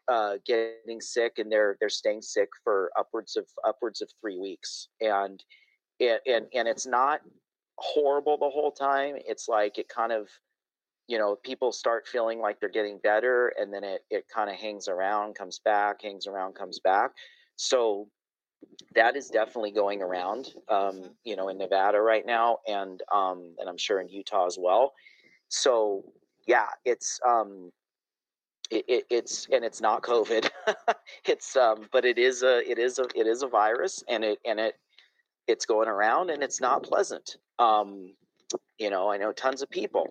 [0.07, 4.89] uh, getting sick, and they're they're staying sick for upwards of upwards of three weeks,
[5.01, 5.43] and
[5.99, 7.21] it, and and it's not
[7.77, 9.15] horrible the whole time.
[9.17, 10.29] It's like it kind of
[11.07, 14.55] you know people start feeling like they're getting better and then it, it kind of
[14.55, 17.11] hangs around comes back hangs around comes back
[17.57, 18.07] so
[18.95, 21.15] that is definitely going around um, Mhm.
[21.23, 24.93] you know in nevada right now and um, and i'm sure in utah as well
[25.49, 26.03] so
[26.47, 27.71] yeah it's um
[28.71, 30.49] it, it, it's and it's not covid.
[31.25, 34.39] It's um but it is a it is a it is a virus and it
[34.45, 34.75] and it
[35.47, 37.37] it's going around and it's not pleasant.
[37.59, 38.13] Um
[38.77, 40.07] you know i know tons of people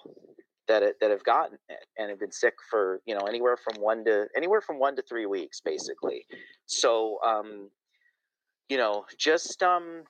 [0.67, 3.81] that it, that have gotten it and have been sick for you know anywhere from
[3.83, 6.25] one to anywhere from one to three weeks basically.
[6.67, 7.71] So um
[8.69, 10.05] you know just um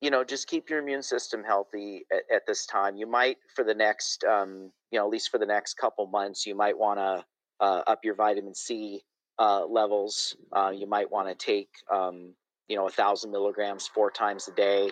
[0.00, 3.64] you know just keep your immune system healthy at, at this time you might for
[3.64, 6.98] the next um you know at least for the next couple months you might want
[6.98, 7.24] to
[7.60, 9.02] uh, up your vitamin c
[9.38, 12.34] uh, levels uh, you might want to take um
[12.68, 14.90] you know a thousand milligrams four times a day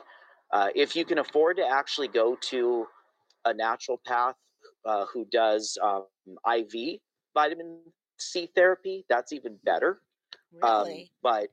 [0.52, 2.86] uh, if you can afford to actually go to
[3.44, 4.34] a naturopath
[4.84, 6.04] uh, who does um,
[6.46, 7.00] IV
[7.34, 7.78] vitamin
[8.18, 9.04] C therapy.
[9.08, 10.00] That's even better.
[10.62, 11.10] Um, Really?
[11.22, 11.48] but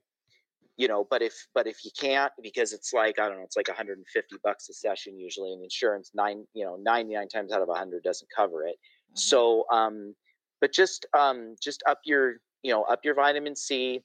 [0.82, 3.56] you know, but if but if you can't because it's like I don't know, it's
[3.56, 7.67] like 150 bucks a session usually, and insurance nine you know 99 times out of
[7.67, 8.78] 100 doesn't cover it.
[9.13, 9.20] Mhm.
[9.20, 10.15] So, um,
[10.60, 14.02] but just um, just up your you know up your vitamin C.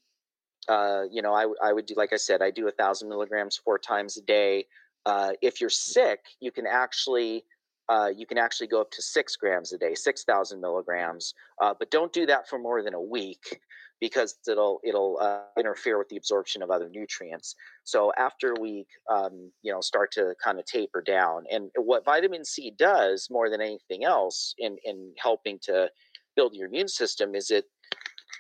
[0.69, 3.57] Uh, you know, i i would do like I said, I do a thousand milligrams
[3.57, 4.67] four times a day.
[5.07, 7.45] Uh, if you're sick, you can actually
[7.89, 11.35] uh, you can actually go up to six grams a day, 6,000 milligrams.
[11.63, 13.61] Uh, but don't do that for more than a week
[14.01, 17.55] because it'll it'll uh, interfere with the absorption of other nutrients.
[17.85, 21.45] So after we um, you know, start to kind of taper down.
[21.51, 25.91] And what vitamin C does more than anything else in in helping to
[26.35, 27.65] build your immune system is it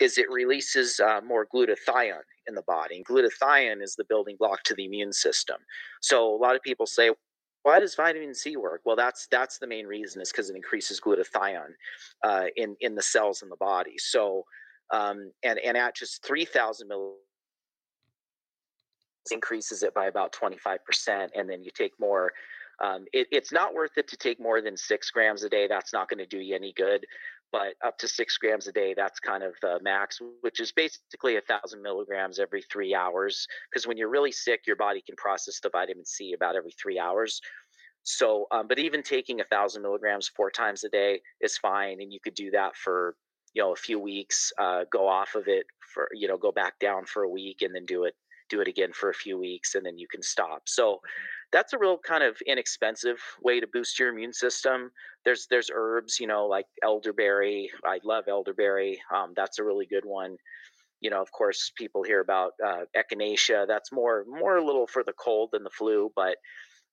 [0.01, 2.97] is it releases uh, more glutathione in the body.
[2.97, 5.57] And glutathione is the building block to the immune system.
[6.03, 7.11] So a lot of people say,
[7.63, 8.83] why does vitamin C work?
[8.85, 11.75] Well, that's that's the main reason is because it increases glutathione
[12.23, 13.95] uh, in in the cells in the body.
[13.97, 14.45] So
[14.93, 17.21] um, and and at just three thousand milligrams
[19.33, 20.79] increases it by about 25%
[21.35, 22.33] and then you take more
[22.85, 25.93] um, it, it's not worth it to take more than six grams a day that's
[25.93, 27.05] not going to do you any good
[27.53, 31.37] but up to six grams a day that's kind of the max which is basically
[31.37, 35.61] a thousand milligrams every three hours because when you're really sick your body can process
[35.61, 37.41] the vitamin c about every three hours.
[38.03, 42.13] So um, but even taking a thousand milligrams four times a day is fine and
[42.13, 43.17] you could do that for
[43.57, 46.79] you know a few weeks uh, go off of it for you know go back
[46.79, 48.15] down for a week and then do it
[48.51, 50.63] do it again for a few weeks and then you can stop.
[50.67, 51.01] So
[51.53, 54.91] that's a real kind of inexpensive way to boost your immune system.
[55.25, 57.71] There's there's herbs you know like elderberry.
[57.83, 60.37] I love elderberry um, that's a really good one.
[61.01, 65.03] You know of course people hear about uh, echinacea that's more more a little for
[65.03, 66.37] the cold than the flu but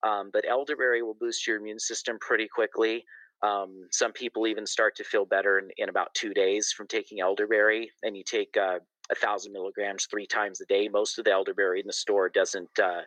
[0.01, 3.03] um, but elderberry will boost your immune system pretty quickly
[3.43, 7.19] um, some people even start to feel better in, in, about two days from taking
[7.19, 7.91] elderberry.
[8.01, 8.79] And you take uh,
[9.11, 10.87] a thousand milligrams three times a day.
[10.87, 12.79] Most of the elderberry in the store doesn't.
[12.81, 13.01] Uh,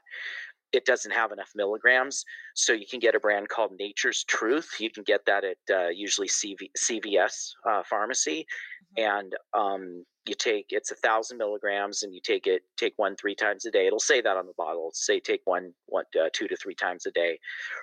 [0.73, 4.75] it doesn't have enough milligrams, so you can get a brand called Nature's Truth.
[4.81, 8.45] You can get that at uh, usually CV, CVS uh, pharmacy,
[8.99, 9.19] mm-hmm.
[9.19, 13.37] and um, you take it's a thousand milligrams, and you take it take one three
[13.37, 13.87] times a day.
[13.87, 14.83] It'll say that on the bottle.
[14.83, 17.39] It'll say take one one uh, two to three times a day.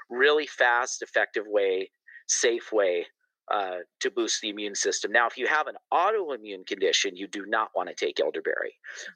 [0.10, 1.90] Really fast, effective way
[2.28, 3.06] safe way
[3.52, 5.12] uh, to boost the immune system.
[5.12, 8.74] Now, if you have an autoimmune condition, you do not want to take elderberry.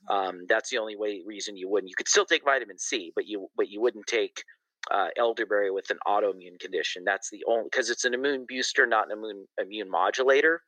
[0.10, 0.13] Mm-hmm.
[0.13, 1.89] Um, that's the only way reason you wouldn't.
[1.89, 4.43] You could still take vitamin C, but you but you wouldn't take
[4.91, 7.04] uh, elderberry with an autoimmune condition.
[7.06, 10.62] That's the only because it's an immune booster, not an immune immune modulator.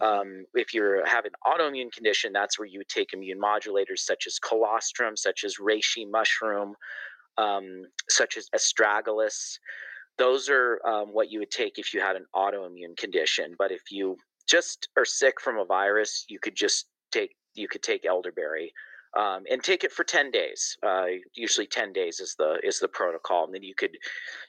[0.00, 0.20] Mm-hmm.
[0.20, 4.38] Um, if you have an autoimmune condition, that's where you take immune modulators such as
[4.38, 6.74] colostrum, such as reishi mushroom,
[7.38, 9.58] um, such as astragalus
[10.18, 13.54] those are um, what you would take if you had an autoimmune condition.
[13.58, 17.82] But if you just are sick from a virus, you could just take you could
[17.82, 18.72] take elderberry
[19.16, 22.88] um, and take it for 10 days uh, usually 10 days is the is the
[22.88, 23.96] protocol and then you could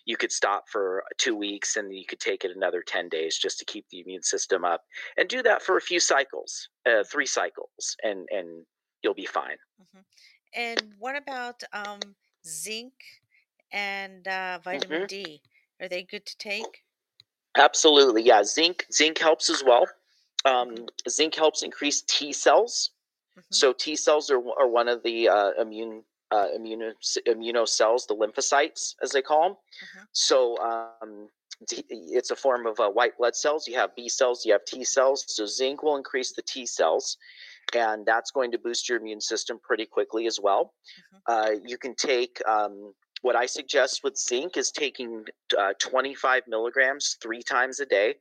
[0.06, 3.60] you could stop for two weeks and you could take it another 10 days just
[3.60, 4.82] to keep the immune system up
[5.18, 8.66] and do that for a few cycles uh, three cycles and and
[9.04, 10.00] you'll be fine mm-hmm.
[10.56, 12.00] and what about um,
[12.46, 12.94] zinc
[13.72, 15.08] and uh, vitamin mm-hmm.
[15.08, 15.42] d
[15.82, 16.84] are they good to take?
[17.58, 18.44] Absolutely, yeah.
[18.44, 19.88] Zinc zinc helps as well.
[20.46, 22.92] Um, zinc helps increase T cells.
[23.38, 23.54] Mm-hmm.
[23.54, 26.92] So T cells are, are one of the uh, immune uh, immuno,
[27.28, 29.52] immuno cells, the lymphocytes, as they call them.
[29.54, 30.04] Mm-hmm.
[30.12, 31.30] So um,
[31.90, 33.68] it's a form of uh, white blood cells.
[33.68, 35.26] You have B cells, you have T cells.
[35.28, 37.18] So zinc will increase the T cells,
[37.74, 40.74] and that's going to boost your immune system pretty quickly as well.
[41.28, 41.58] Mm-hmm.
[41.58, 45.26] Uh, you can take um, what I suggest with zinc is taking
[45.58, 48.16] uh, 25 milligrams three times a day.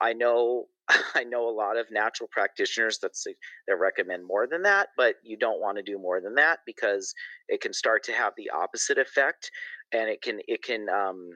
[0.00, 0.66] I know
[1.14, 3.12] I know a lot of natural practitioners that
[3.66, 7.14] that recommend more than that, but you don't want to do more than that because
[7.48, 9.50] it can start to have the opposite effect,
[9.92, 11.30] and it can it can um,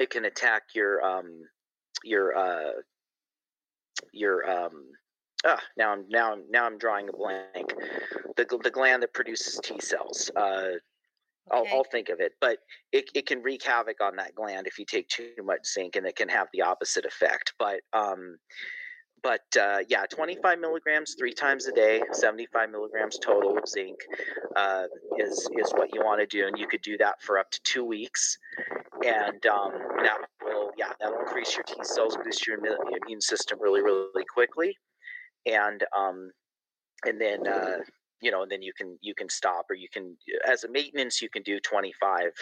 [0.00, 1.42] it can attack your um,
[2.02, 2.72] your uh,
[4.12, 4.84] your um,
[5.44, 7.74] ah, now I'm now I'm now I'm drawing a blank.
[8.36, 10.30] The the gland that produces T cells.
[10.34, 10.78] Uh,
[11.50, 12.58] I'll, I'll think of it, but
[12.92, 16.06] it, it can wreak havoc on that gland if you take too much zinc, and
[16.06, 17.54] it can have the opposite effect.
[17.58, 18.38] But um,
[19.22, 23.98] but uh, yeah, 25 milligrams three times a day, 75 milligrams total of zinc
[24.56, 24.84] uh,
[25.18, 27.60] is is what you want to do, and you could do that for up to
[27.62, 28.38] two weeks,
[29.04, 33.82] and um, that will yeah that'll increase your T cells, boost your immune system really
[33.82, 34.76] really quickly,
[35.46, 36.30] and um,
[37.04, 37.78] and then uh,
[38.22, 40.16] you know, and then you can you can stop or you can
[40.46, 42.32] as a maintenance you can do 25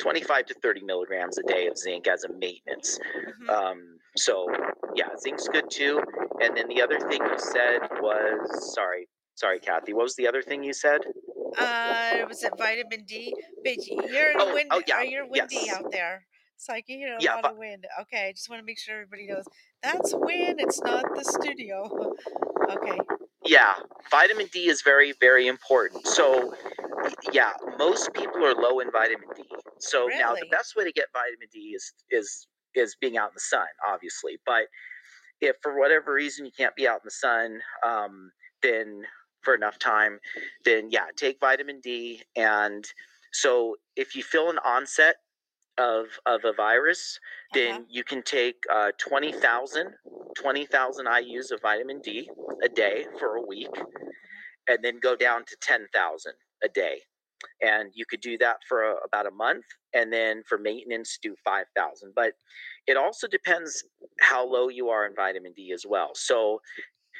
[0.00, 2.98] 25 to 30 milligrams a day of zinc as a maintenance.
[2.98, 3.50] Mm-hmm.
[3.50, 4.46] Um, so
[4.94, 6.00] yeah, zinc's good too.
[6.40, 9.92] And then the other thing you said was sorry, sorry, Kathy.
[9.92, 11.00] What was the other thing you said?
[11.58, 13.34] Uh, was it vitamin D?
[13.62, 15.02] But you're oh, wind, oh, yeah.
[15.02, 15.76] you're windy yes.
[15.76, 16.24] out there.
[16.56, 17.86] So I can hear a yeah, lot but, of wind.
[18.02, 19.44] Okay, I just want to make sure everybody knows
[19.82, 20.60] that's wind.
[20.60, 22.14] It's not the studio.
[22.70, 22.98] okay.
[23.44, 23.74] Yeah,
[24.10, 26.06] vitamin D is very, very important.
[26.06, 26.54] So,
[27.32, 29.44] yeah, most people are low in vitamin D.
[29.80, 30.18] So really?
[30.20, 33.40] now the best way to get vitamin D is is is being out in the
[33.40, 34.38] sun, obviously.
[34.46, 34.66] But
[35.40, 38.32] if for whatever reason you can't be out in the sun, um,
[38.62, 39.04] then
[39.42, 40.20] for enough time,
[40.64, 42.22] then yeah, take vitamin D.
[42.36, 42.86] And
[43.32, 45.16] so if you feel an onset
[45.78, 47.18] of of a virus,
[47.54, 47.84] then Uh-huh.
[47.88, 49.94] you can take uh, 20,000
[50.36, 52.30] 20,000 IU's of vitamin D
[52.62, 53.70] a day for a week,
[54.68, 56.32] and then go down to 10,000
[56.64, 57.00] a day.
[57.62, 59.64] And you could do that for a, about a month,
[59.94, 62.12] and then for maintenance, do 5,000.
[62.14, 62.34] But
[62.86, 63.84] it also depends
[64.20, 66.10] how low you are in vitamin D as well.
[66.14, 66.60] So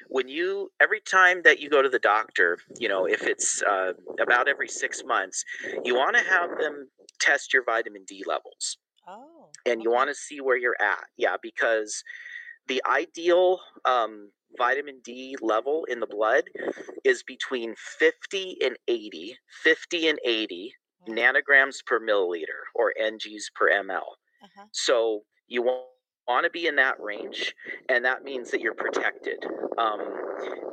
[0.08, 3.92] when you every time that you go to the doctor you know if it's uh,
[4.20, 5.44] about every six months
[5.84, 6.88] you want to have them
[7.20, 9.50] test your vitamin d levels Oh.
[9.66, 12.02] and you want to see where you're at yeah because
[12.68, 16.44] the ideal um, vitamin d level in the blood
[17.04, 21.18] is between 50 and 80 50 and 80 Mhm.
[21.18, 24.04] nanograms per milliliter or ng's per ml
[24.42, 24.66] Uh-huh.
[24.72, 25.86] so you want
[26.28, 27.54] want to be in that range,
[27.88, 29.44] and that means that you're protected.
[29.78, 30.00] Um,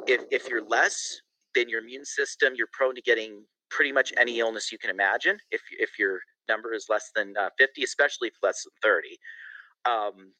[0.07, 1.21] if if you're less,
[1.55, 5.39] then your immune system you're prone to getting pretty much any illness you can imagine.
[5.51, 9.17] If if your number is less than uh, 50, especially if less than 30.
[9.85, 10.33] Um,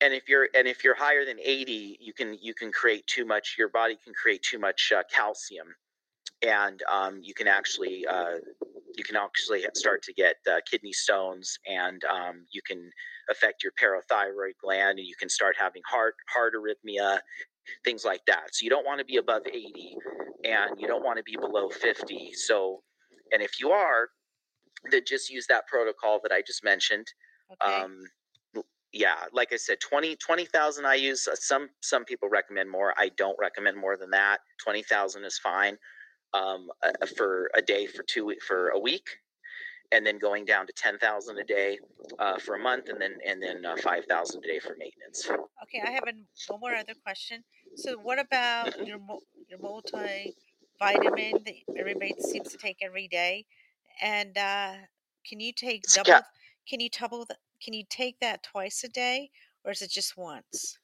[0.00, 3.24] and if you're and if you're higher than 80, you can you can create too
[3.24, 3.56] much.
[3.58, 5.68] Your body can create too much uh, calcium,
[6.42, 8.36] and um, you can actually uh,
[8.96, 12.90] you can actually start to get uh, kidney stones, and um, you can
[13.30, 17.20] affect your parathyroid gland, and you can start having heart heart arrhythmia,
[17.84, 18.54] things like that.
[18.54, 19.96] So you don't want to be above 80,
[20.44, 22.32] and you don't want to be below 50.
[22.34, 22.82] So,
[23.32, 24.08] and if you are,
[24.90, 27.06] then just use that protocol that I just mentioned.
[27.62, 27.80] Okay.
[27.80, 28.00] Um,
[28.96, 31.28] yeah, like I said, 20 20,000 IU's.
[31.28, 32.94] Uh, some some people recommend more.
[32.98, 34.40] I don't recommend more than that.
[34.64, 35.78] 20,000 is fine
[36.34, 39.08] um, uh, for a day for two for a week,
[39.92, 41.78] and then going down to 10,000 a day
[42.18, 45.28] uh, for a month, and then and then uh, 5,000 a day for maintenance.
[45.62, 47.44] Okay, I have an, one more other question.
[47.76, 48.98] So, what about your
[49.48, 50.34] your multivitamin
[50.80, 53.46] that everybody seems to take every day?
[54.00, 54.76] And uh,
[55.26, 56.04] can you take double?
[56.12, 56.22] ca-
[56.68, 57.24] Can you double?
[57.24, 59.30] The, can you take that twice a day,
[59.64, 60.78] or is it just once?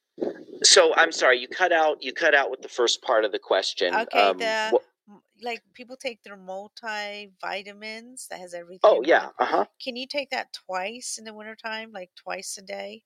[0.62, 3.38] So I'm sorry, you cut out you cut out with the first part of the
[3.38, 3.94] question.
[3.94, 4.76] Okay, Um, the
[5.08, 9.66] m- like people take their multivitamins that has everything oh yeah, uh huh.
[9.82, 13.04] Can you take that twice in the wintertime, like twice a day?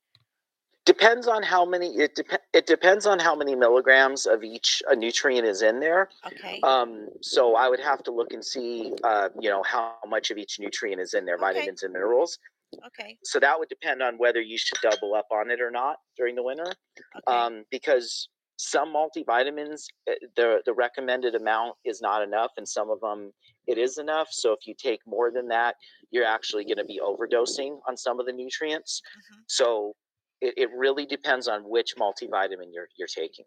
[0.85, 4.95] Depends on how many it dep- it depends on how many milligrams of each uh,
[4.95, 6.09] nutrient is in there.
[6.25, 6.61] Okay.
[6.62, 10.39] Um, so I would have to look and see, uh, you know, how much of
[10.39, 11.43] each nutrient is in there, Okay.
[11.55, 12.39] vitamins and minerals.
[12.87, 13.18] Okay.
[13.24, 16.35] So that would depend on whether you should double up on it or not during
[16.35, 16.72] the winter.
[17.16, 17.37] Okay.
[17.37, 23.01] Um, because some multivitamins, uh, the the recommended amount is not enough, and some of
[23.01, 23.33] them
[23.66, 24.29] it is enough.
[24.31, 25.77] So if you take more than that,
[26.11, 29.03] you're actually going to be overdosing on some of the nutrients.
[29.16, 29.45] Mhm.
[29.49, 29.97] So
[30.41, 33.45] it, it really depends on which multivitamin you're you're taking.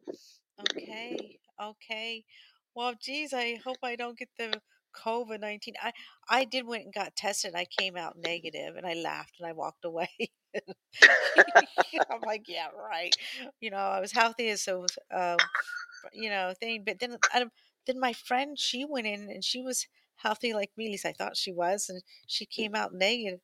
[0.60, 1.40] Okay.
[1.62, 2.26] Okay.
[2.76, 4.62] Well, geez, I hope I don't get the
[5.04, 5.76] COVID nineteen.
[5.82, 5.92] I
[6.30, 7.56] I did went and got tested.
[7.56, 10.10] I came out negative, and I laughed and I walked away.
[12.10, 13.16] I'm like, yeah, right.
[13.62, 15.38] You know, I was healthy as so, um,
[16.14, 16.84] you know, thing.
[16.86, 17.46] But then, I,
[17.88, 19.88] then my friend, she went in and she was
[20.18, 20.88] healthy like me.
[20.88, 23.40] At least I thought she was, and she came out negative,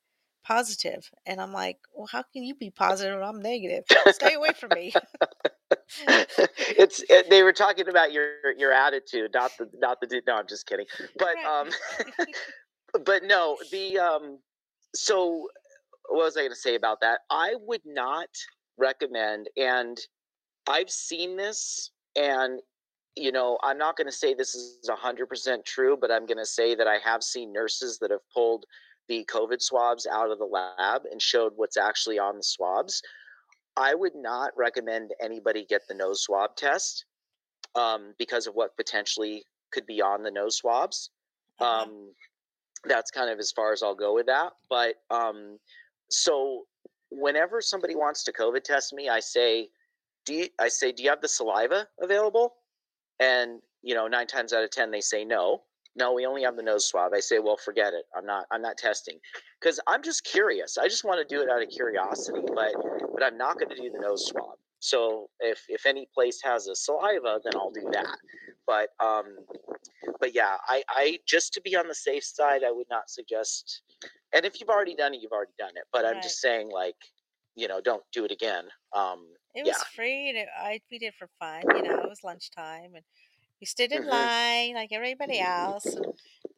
[0.45, 1.11] positive.
[1.25, 3.85] And I'm like, well, how can you be positive and I'm negative?
[4.11, 4.93] Stay away from me.
[6.07, 10.35] it's it, they were talking about your your attitude, not the not the no.
[10.35, 10.85] I'm just kidding,
[11.17, 11.69] but um,
[13.05, 14.39] but no, the um,
[14.93, 15.47] so
[16.09, 17.21] what was I going to say about that?
[17.29, 18.29] I would not
[18.77, 19.97] recommend, and
[20.67, 22.59] I've seen this, and
[23.15, 26.45] you know, I'm not going to say this is 100% true, but I'm going to
[26.45, 28.65] say that I have seen nurses that have pulled
[29.07, 33.01] the COVID swabs out of the lab and showed what's actually on the swabs.
[33.77, 37.05] I would not recommend anybody get the nose swab test
[37.75, 41.09] um, because of what potentially could be on the nose swabs.
[41.59, 41.83] Uh-huh.
[41.83, 42.11] Um,
[42.85, 44.53] that's kind of as far as I'll go with that.
[44.69, 45.57] But um,
[46.09, 46.63] so
[47.09, 49.69] whenever somebody wants to COVID test me, I say,
[50.25, 52.55] do you, I say, do you have the saliva available?
[53.19, 55.61] And you know, nine times out of ten, they say no.
[55.97, 57.13] No, we only have the nose swab.
[57.13, 58.05] I say, well, forget it.
[58.15, 58.45] I'm not.
[58.51, 59.19] I'm not testing
[59.59, 60.77] because I'm just curious.
[60.77, 62.73] I just want to do it out of curiosity, but
[63.13, 64.57] but I'm not going to do the nose swab.
[64.79, 68.17] So if if any place has a saliva, then I'll do that.
[68.67, 69.37] But um,
[70.19, 73.81] but yeah, I I just to be on the safe side, I would not suggest.
[74.33, 75.85] And if you've already done it, you've already done it.
[75.93, 76.95] But I'm just saying, like,
[77.55, 78.65] you know, don't do it again.
[78.93, 79.83] Um, It was yeah.
[79.95, 81.63] free, and it, I we did it for fun.
[81.73, 83.05] You know, it was lunchtime, and
[83.61, 84.09] we stood in Mhm.
[84.09, 85.97] line like everybody else.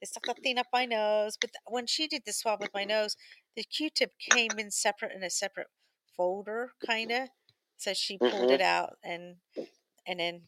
[0.02, 2.74] They stuck the thing up my nose, but th- when she did the swab with
[2.74, 3.16] my nose,
[3.56, 5.68] the Q-tip came in separate in a separate
[6.16, 7.30] folder, kind of.
[7.78, 8.52] So she pulled Mhm.
[8.52, 9.38] it out and
[10.06, 10.48] and then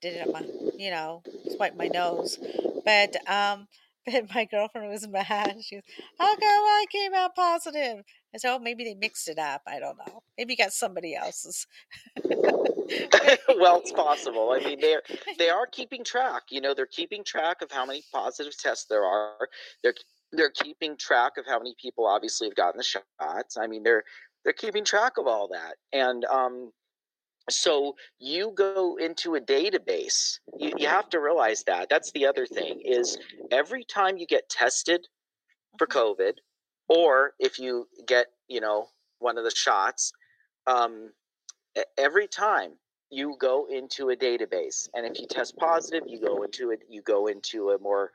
[0.00, 0.44] did it on my,
[0.76, 2.38] you know, swiped my nose.
[2.84, 3.68] But um,
[4.06, 5.56] but my girlfriend was mad.
[5.62, 5.84] She was,
[6.18, 8.04] how come I came out positive?
[8.34, 9.62] I said, oh, maybe they mixed it up.
[9.66, 10.22] I don't know.
[10.38, 11.66] Maybe got somebody else's.
[12.24, 14.52] well, it's possible.
[14.52, 15.02] I mean, they're
[15.38, 16.44] they are keeping track.
[16.50, 19.48] You know, they're keeping track of how many positive tests there are.
[19.82, 19.94] They're
[20.32, 23.56] they're keeping track of how many people obviously have gotten the shots.
[23.56, 24.04] I mean, they're
[24.44, 25.76] they're keeping track of all that.
[25.92, 26.72] And um,
[27.48, 30.38] so you go into a database.
[30.58, 31.88] You, you have to realize that.
[31.88, 33.18] That's the other thing is
[33.50, 35.08] every time you get tested
[35.78, 35.92] for Mhm.
[35.92, 36.34] COVID,
[36.88, 38.88] or if you get, you know,
[39.18, 40.12] one of the shots,
[40.66, 41.12] um,
[41.96, 42.78] every time
[43.10, 46.80] you go into a database, and if you test positive, you go into it.
[46.88, 48.12] You go into a more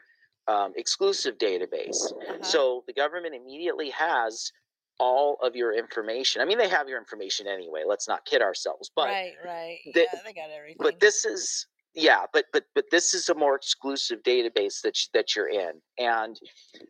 [0.48, 2.12] um, exclusive database.
[2.12, 2.44] Uh-huh.
[2.44, 4.52] So the government immediately has
[5.00, 6.42] all of your information.
[6.42, 7.82] I mean, they have your information anyway.
[7.86, 8.92] Let's not kid ourselves.
[8.96, 9.78] But right, right.
[9.94, 10.78] the- yeah, they got everything.
[10.80, 11.68] but this is
[11.98, 15.72] yeah but but but this is a more exclusive database that sh- that you're in
[15.98, 16.38] and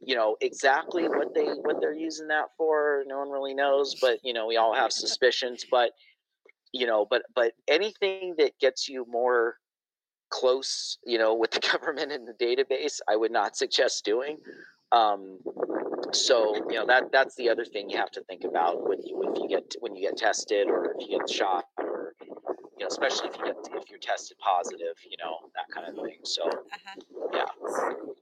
[0.02, 4.18] you know exactly what they what they're using that for no one really knows but
[4.24, 5.92] you know we all have suspicions but
[6.74, 9.58] you know but but anything that gets you more
[10.32, 14.38] close you know with the government and the database i would not suggest doing
[14.96, 15.40] um
[16.14, 19.22] so you know that that's the other thing you have to think about when you
[19.30, 22.14] if you get when you get tested or if you get shot or
[22.78, 25.96] you know especially if you get if you're tested positive you know that kind of
[26.06, 26.96] thing so uh-huh.
[27.34, 27.46] yeah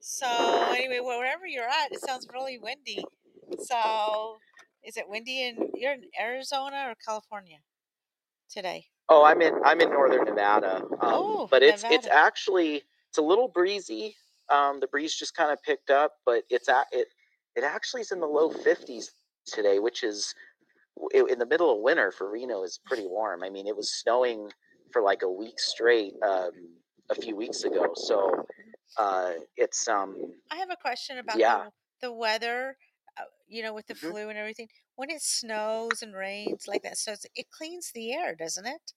[0.02, 0.28] So
[0.72, 3.04] anyway, wherever you're at, it sounds really windy.
[3.60, 4.38] So
[4.84, 7.60] is it windy in you're in Arizona or California
[8.50, 8.86] today?
[9.10, 13.22] oh i'm in i'm in northern nevada um, Oh, but it's it's actually it's a
[13.22, 14.16] little breezy
[14.50, 17.08] um the breeze just kind of picked up but it's at it
[17.56, 19.12] it actually is in the low 50s
[19.46, 20.34] today which is
[21.14, 24.50] in the middle of winter for reno is pretty warm i mean it was snowing
[24.92, 26.52] for like a week straight um
[27.10, 28.46] a few weeks ago so
[28.98, 30.16] uh it's um
[30.52, 31.66] I have a question about Yeah.
[31.66, 31.72] the,
[32.02, 32.78] the weather.
[33.18, 34.00] Uh, you know, with the Mhm.
[34.10, 34.70] flu and everything.
[34.96, 38.94] When it snows and rains like that, so it's- it cleans the air, doesn't it?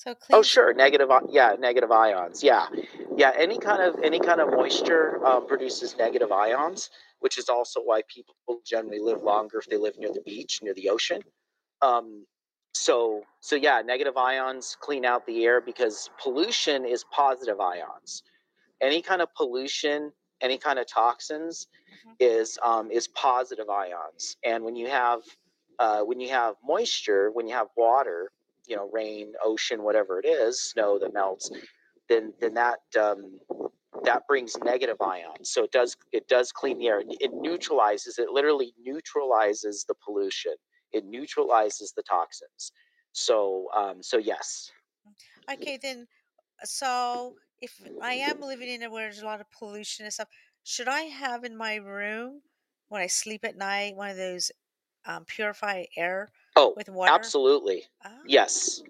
[0.00, 0.38] So it cleans.
[0.38, 0.72] Oh, sure.
[0.72, 2.42] Negative, yeah, negative ions.
[2.42, 2.68] Yeah,
[3.18, 3.32] yeah.
[3.36, 6.88] Any kind of any kind of moisture um, produces negative ions,
[7.18, 8.34] which is also why people
[8.64, 11.20] generally live longer if they live near the beach, near the ocean.
[11.82, 12.24] Um,
[12.72, 18.22] so, so yeah, negative ions clean out the air because pollution is positive ions.
[18.80, 21.68] Any kind of pollution, any kind of toxins,
[22.06, 22.14] Mhm.
[22.20, 24.38] is um, is positive ions.
[24.44, 25.20] And when you have
[25.78, 28.30] uh, when you have moisture, when you have water,
[28.70, 31.50] you know, rain, ocean, whatever it is, snow that melts,
[32.08, 33.40] then then that um,
[34.04, 35.50] that brings negative ions.
[35.50, 37.02] So it does it does clean the air.
[37.06, 38.18] It neutralizes.
[38.18, 40.54] It literally neutralizes the pollution.
[40.92, 42.72] It neutralizes the toxins.
[43.12, 44.72] So um, so yes.
[45.50, 46.06] Okay, then.
[46.64, 50.28] So if I am living in a where there's a lot of pollution and stuff,
[50.62, 52.42] should I have in my room
[52.88, 54.52] when I sleep at night one of those
[55.06, 56.30] um, purify air
[56.60, 57.12] Oh, with water?
[57.14, 57.84] absolutely.
[58.04, 58.82] Ah, Yes.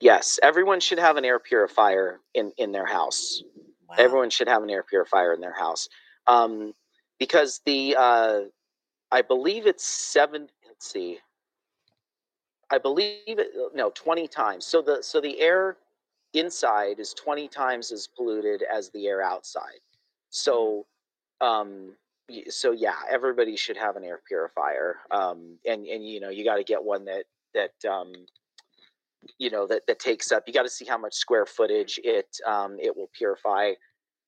[0.00, 0.38] Yes.
[0.42, 3.42] Everyone should have an air purifier in in their house.
[3.88, 3.96] wow.
[3.98, 5.88] Everyone should have an air purifier in their house.
[6.26, 6.74] Um,
[7.18, 8.40] because the uh,
[9.10, 10.48] I believe it's seven.
[10.66, 11.18] Let's see.
[12.70, 13.48] I believe it.
[13.74, 14.66] No, twenty times.
[14.66, 15.78] So the so the air
[16.34, 19.80] inside is twenty times as polluted as the air outside.
[20.30, 20.86] So,
[21.40, 21.96] um,
[22.50, 24.96] so yeah, everybody should have an air purifier.
[25.10, 27.24] Um, and and you know you got to get one that
[27.54, 28.12] that um,
[29.38, 30.44] you know that that takes up.
[30.46, 33.72] You got to see how much square footage it um, it will purify,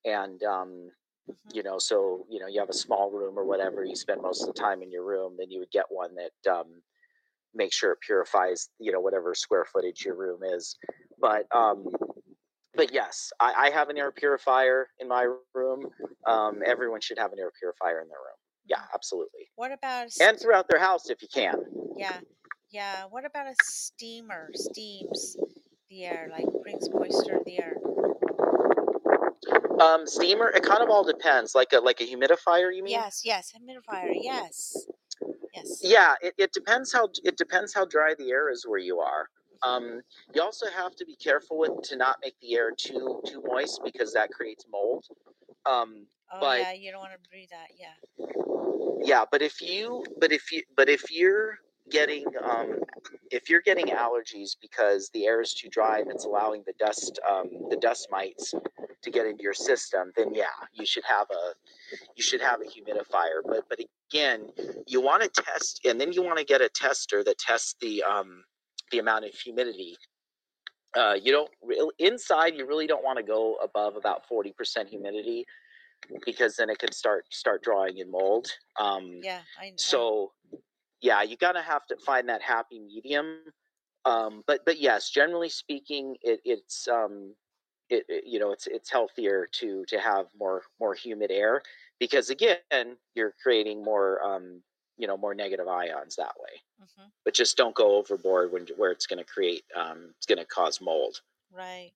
[0.05, 0.91] and um,
[1.31, 1.55] Mhm.
[1.55, 4.43] you know so you know you have a small room or whatever you spend most
[4.43, 6.83] of the time in your room then you would get one that um,
[7.55, 10.77] makes sure it purifies you know whatever square footage your room is
[11.21, 11.87] but um
[12.75, 15.91] but yes i, I have an air purifier in my room
[16.27, 20.25] um, everyone should have an air purifier in their room yeah absolutely What about a
[20.25, 21.57] and throughout their house if you can
[21.97, 22.21] yeah,
[22.71, 23.05] yeah.
[23.07, 24.51] What about a steamer?
[24.55, 25.37] Steams
[25.91, 27.77] the air, like brings moisture in the air.
[29.81, 33.23] um steamer it kind of all depends like a like a humidifier you mean Yes,
[33.25, 34.11] yes, humidifier.
[34.15, 34.87] Yes,
[35.55, 35.81] yes.
[35.83, 39.29] yeah it, it depends how it depends how dry the air is where you are
[39.63, 40.01] um,
[40.35, 43.81] you also have to be careful with to not make the air too too moist
[43.85, 45.05] because that creates mold
[45.67, 47.69] um, Oh but- yeah, you don't want to breathe that.
[47.79, 47.95] Yeah.
[49.03, 51.59] yeah but if you but if you but if you're
[51.91, 52.79] getting um,
[53.33, 57.19] if you're getting allergies because the air is too dry and it's allowing the dust
[57.29, 58.55] um, the dust mites
[59.03, 61.55] to get into your system, then yeah, you should have a
[62.17, 63.41] you should have a humidifier.
[63.45, 63.81] But but
[64.13, 64.51] again,
[64.87, 68.03] you want to test, and then you want to get a tester that tests the
[68.03, 68.45] um,
[68.91, 69.97] the amount of humidity.
[70.97, 72.55] Uh, you don't real inside.
[72.57, 75.47] You really don't want to go above about forty percent humidity
[76.27, 78.49] because then it could start start drawing in mold.
[78.79, 80.33] Um, Yeah, I, I so
[81.01, 83.45] yeah, you gotta have to find that happy medium.
[84.05, 87.37] Um, but but yes, generally speaking, it, it's um,
[87.91, 91.63] it, it- you know it's it's healthier to to have more more humid air
[92.01, 94.63] because again you're creating more um,
[95.01, 96.63] you know more negative ions that way.
[96.81, 100.39] mhm, But just don't go overboard when where it's going to create um, it's going
[100.39, 101.23] to cause mold.
[101.53, 101.93] right.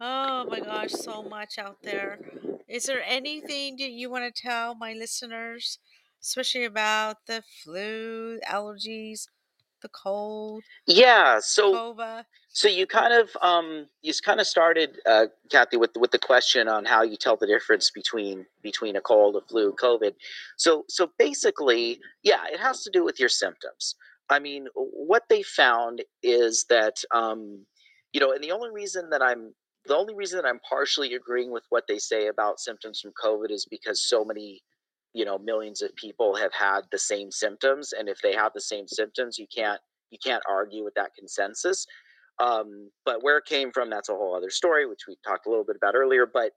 [0.00, 2.20] Oh my gosh, so much out there.
[2.68, 5.78] Is there anything that you want to tell my listeners,
[6.22, 9.28] especially about the flu, allergies,
[9.82, 11.38] the cold, Yeah.
[11.40, 12.26] So COVA?
[12.54, 16.68] So you kind of um, you kind of started, uh, Kathy, with with the question
[16.68, 20.14] on how you tell the difference between between a cold, a flu, COVID.
[20.56, 23.96] So so basically, yeah, it has to do with your symptoms.
[24.30, 27.66] I mean, what they found is that um,
[28.12, 29.54] you know, and the only reason that I'm
[29.86, 33.50] the only reason that I'm partially agreeing with what they say about symptoms from COVID
[33.50, 34.62] is because so many
[35.14, 38.60] you know millions of people have had the same symptoms, and if they have the
[38.60, 41.86] same symptoms, you can't you can't argue with that consensus
[42.38, 45.50] um, but where it came from, that's a whole other story, which we talked a
[45.50, 46.26] little bit about earlier.
[46.26, 46.52] But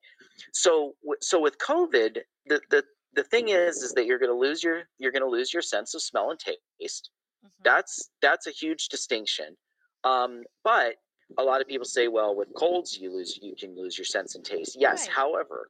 [0.54, 2.84] so so with COVID, the the
[3.14, 5.62] the thing is, is that you're going to lose your you're going to lose your
[5.62, 7.10] sense of smell and taste.
[7.44, 7.52] Mhm.
[7.64, 9.58] That's that's a huge distinction.
[10.04, 10.98] Um, but
[11.38, 14.36] a lot of people say, well, with colds, you lose you can lose your sense
[14.36, 14.78] and taste.
[14.80, 15.14] Yes, Right.
[15.16, 15.70] however,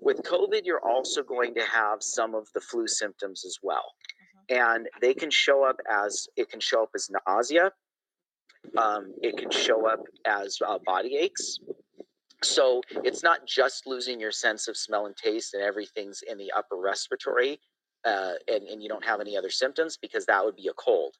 [0.00, 3.92] with COVID, you're also going to have some of the flu symptoms as well,
[4.48, 7.72] and they can show up as it can show up as nausea.
[8.78, 11.58] Um, it can show up as uh, body aches.
[12.42, 16.52] So it's not just losing your sense of smell and taste and everything's in the
[16.56, 17.60] upper respiratory
[18.04, 21.14] uh, and, and you don't have any other symptoms because that would be a cold.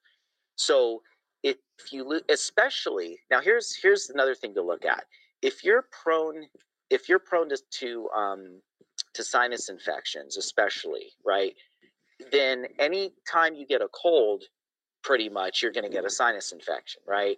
[0.56, 1.02] So
[1.42, 1.56] if
[1.90, 5.04] you lo- especially now here's here's another thing to look at.
[5.42, 6.46] If you're prone
[6.90, 8.60] if you're prone to to, um,
[9.14, 11.54] to sinus infections, especially right,
[12.32, 14.44] then any time you get a cold,
[15.02, 17.36] pretty much you're going to get a sinus infection, right?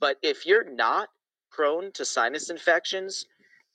[0.00, 1.08] But if you're not
[1.50, 3.26] prone to sinus infections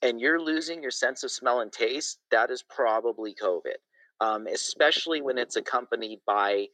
[0.02, 3.76] and you're losing your sense of smell and taste, that is probably COVID,
[4.20, 6.66] um, especially when it's accompanied by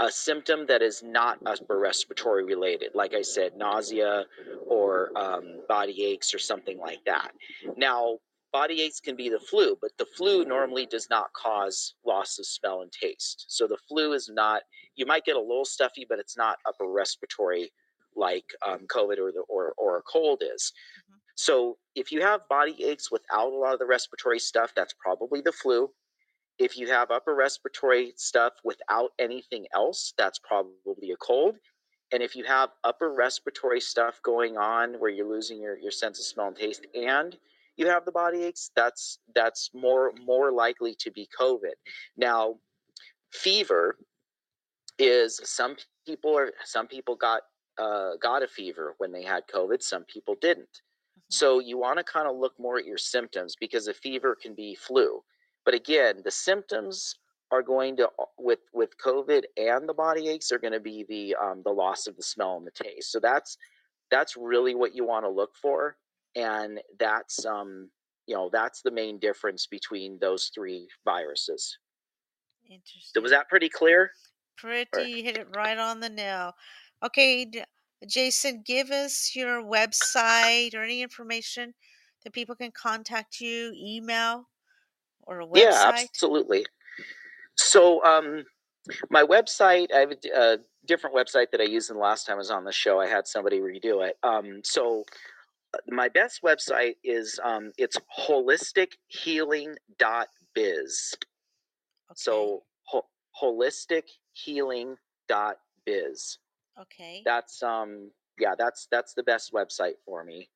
[0.00, 4.24] a symptom that is not upper respiratory related, like I said, nausea
[4.66, 7.32] or um, body aches or something like that.
[7.76, 8.18] Now,
[8.52, 12.46] body aches can be the flu, but the flu normally does not cause loss of
[12.46, 13.44] smell and taste.
[13.48, 14.62] So the flu is not,
[14.96, 17.70] you might get a little stuffy, but it's not upper respiratory
[18.16, 20.72] like um, COVID or, the, or, or a cold is.
[20.98, 21.18] Mhm.
[21.36, 25.42] So if you have body aches without a lot of the respiratory stuff, that's probably
[25.42, 25.90] the flu.
[26.60, 31.58] If you have upper respiratory stuff without anything else, that's probably a cold.
[32.12, 36.20] And if you have upper respiratory stuff going on where you're losing your, your sense
[36.20, 37.38] of smell and taste and
[37.76, 41.74] you have the body aches, that's that's more more likely to be COVID.
[42.16, 42.60] Now,
[43.32, 43.98] fever
[44.98, 47.42] is some people are some people got
[47.78, 50.82] uh, got a fever when they had COVID, some people didn't.
[51.18, 51.22] Mhm.
[51.30, 54.54] So you want to kind of look more at your symptoms because a fever can
[54.54, 55.22] be flu.
[55.64, 57.16] But again, the symptoms
[57.50, 58.08] are going to
[58.38, 62.06] with with COVID and the body aches are going to be the um, the loss
[62.06, 63.10] of the smell and the taste.
[63.10, 63.56] So that's
[64.10, 65.96] that's really what you want to look for,
[66.36, 67.90] and that's um
[68.26, 71.78] you know that's the main difference between those three viruses.
[72.64, 73.00] Interesting.
[73.14, 74.12] So was that pretty clear?
[74.56, 76.52] Pretty you hit it right on the nail.
[77.04, 77.50] Okay,
[78.06, 81.74] Jason, give us your website or any information
[82.22, 84.46] that people can contact you, email
[85.22, 86.66] or a Yeah, absolutely.
[87.56, 88.44] So um,
[89.10, 92.38] my website, I have a different website that I used than the last time I
[92.38, 93.00] was on the show.
[93.00, 94.16] I had somebody redo it.
[94.22, 95.04] Um, so
[95.74, 101.14] uh, my best website is um, it's holistic.healing.biz.
[102.10, 102.16] Okay.
[102.16, 103.06] So ho-
[103.40, 106.38] holistic.healing.biz.
[106.80, 107.22] okay.
[107.24, 110.48] That's um yeah, that's that's the best website for me.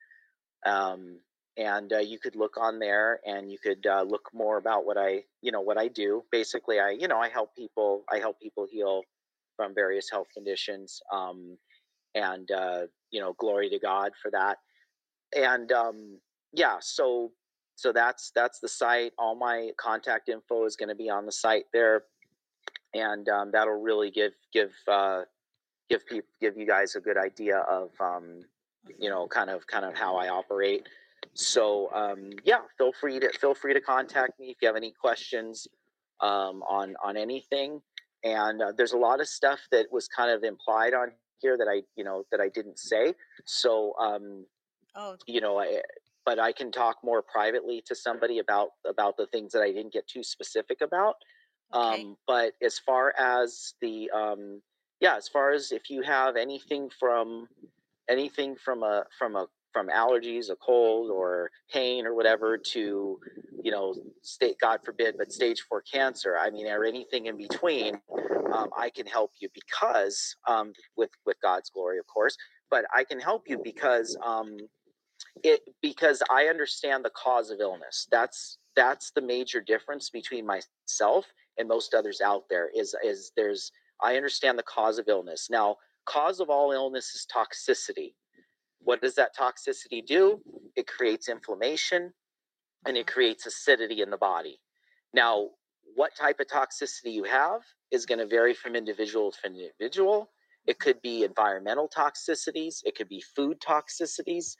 [0.67, 1.21] Um,
[1.57, 4.97] and uh, you could look on there and you could uh, look more about what
[4.99, 6.25] I you know what I do.
[6.33, 9.03] Basically, I you know I help people I help people heal
[9.57, 11.01] from various health conditions.
[11.13, 11.57] Um,
[12.15, 14.59] and uh, you know glory to God for that.
[15.37, 16.19] And um,
[16.53, 17.33] yeah, so
[17.77, 19.13] so that's that's the site.
[19.19, 22.05] All my contact info is going to be on the site there,
[22.95, 25.23] and um, that'll really give give uh,
[25.91, 28.41] give people give you guys a good idea of um,
[28.99, 30.87] you know kind of kind of how I operate.
[31.35, 34.93] So um, yeah, feel free to feel free to contact me if you have any
[34.93, 35.67] questions
[36.21, 37.81] um, on on anything.
[38.23, 41.69] And uh, there's a lot of stuff that was kind of implied on here that
[41.69, 43.15] I you know that I didn't say.
[43.45, 44.47] So um,
[44.97, 45.83] Oh, you know I
[46.25, 49.93] but I can talk more privately to somebody about about the things that I didn't
[49.93, 51.17] get too specific about.
[51.75, 52.03] okay.
[52.03, 54.63] Um, but as far as the um,
[55.01, 57.49] yeah, as far as if you have anything from
[58.09, 63.21] anything from a from a from allergies, a cold or pain or whatever to,
[63.65, 66.39] you know, state God forbid, but stage four cancer.
[66.39, 67.97] I mean, or anything in between,
[68.55, 72.39] um, I can help you because um, with with God's glory, of course.
[72.71, 74.59] But I can help you because um,
[75.45, 78.09] it because I understand the cause of illness.
[78.13, 81.27] That's that's the major difference between myself
[81.59, 82.71] and most others out there.
[82.77, 83.73] Is is there's
[84.03, 85.49] I understand the cause of illness.
[85.51, 88.15] Now, cause of all illness is toxicity.
[88.85, 90.41] What does that toxicity do?
[90.77, 92.13] It creates inflammation
[92.87, 94.61] and it creates acidity in the body.
[95.13, 95.51] Now,
[95.95, 100.31] what type of toxicity you have is going to vary from individual to individual.
[100.67, 104.57] It could be environmental toxicities, it could be food toxicities,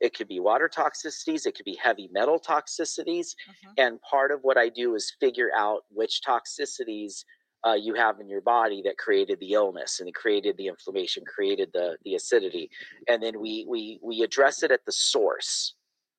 [0.00, 3.34] it could be water toxicities, it could be heavy metal toxicities.
[3.48, 3.74] Mhm.
[3.76, 7.24] And part of what I do is figure out which toxicities
[7.68, 11.24] uh, you have in your body that created the illness and it created the inflammation,
[11.26, 12.70] created the the acidity,
[13.08, 15.74] and then we we we address it at the source.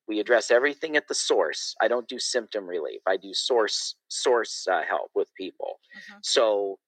[0.07, 1.75] We address everything at the source.
[1.81, 3.01] I don't do symptom relief.
[3.05, 5.79] I do source source uh, help with people.
[5.97, 6.19] Mhm.
[6.23, 6.79] so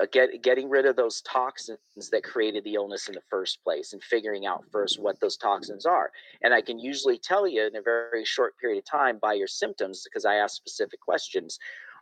[0.00, 1.78] uh, get, getting rid of those toxins
[2.12, 5.86] that created the illness in the first place and figuring out first what those toxins
[5.86, 6.10] are.
[6.42, 9.48] And i can usually tell you in a very short period of time by your
[9.48, 11.58] symptoms because i ask specific questions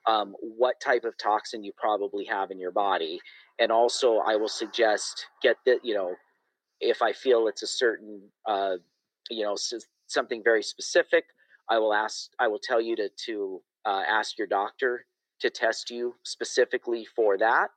[0.07, 3.19] um, what type of toxin you probably have in your body
[3.59, 6.15] and also i will suggest get the you know
[6.81, 8.77] if I feel it's a certain, uh,
[9.31, 9.57] you know,
[10.07, 11.25] something very specific,
[11.69, 15.07] I will ask, I will tell you to to uh, ask your doctor
[15.41, 17.69] to test you specifically for that,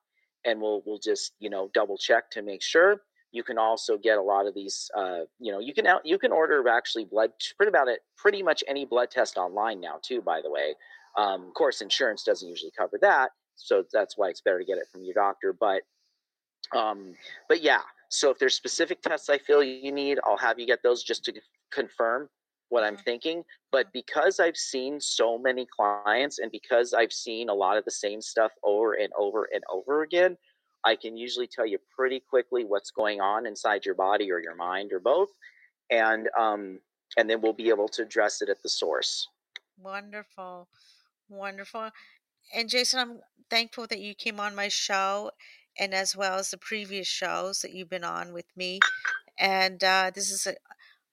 [0.46, 2.98] and we'll we'll just you know double check to make sure.
[3.32, 6.18] You can also get a lot of these, uh, you know, you can out you
[6.18, 10.22] can order actually blood pretty about it pretty much any blood test online now too.
[10.22, 10.76] By the way,
[11.18, 14.78] um, of course, insurance doesn't usually cover that, so that's why it's better to get
[14.78, 15.54] it from your doctor.
[15.54, 15.84] But
[16.76, 17.16] um,
[17.48, 20.84] but yeah, so if there's specific tests I feel you need, I'll have you get
[20.84, 21.34] those just to
[21.72, 22.30] confirm
[22.70, 23.04] what I'm Mhm.
[23.06, 23.44] thinking.
[23.72, 27.92] But because I've seen so many clients and because I've seen a lot of the
[27.92, 30.38] same stuff over and over and over again,
[30.84, 34.56] I can usually tell you pretty quickly what's going on inside your body or your
[34.56, 35.30] mind or both.
[35.90, 36.82] And um,
[37.18, 39.28] and then we'll be able to address it at the source.
[39.78, 40.68] Wonderful.
[41.30, 41.92] Wonderful.
[42.56, 43.20] And Jason, I'm
[43.50, 45.32] thankful that you came on my show
[45.80, 48.80] and as well as the previous shows that you've been on with me.
[49.40, 50.56] And uh, this is an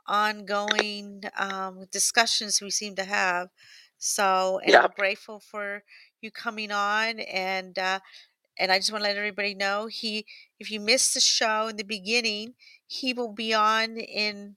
[0.07, 3.51] ongoing um, discussions we seem to have.
[3.99, 5.85] So, and I'm grateful for
[6.21, 7.21] you coming on.
[7.21, 8.01] And uh,
[8.59, 10.27] and I just want to let everybody know he,
[10.61, 12.55] if you missed the show in the beginning,
[12.87, 14.57] he will be on in.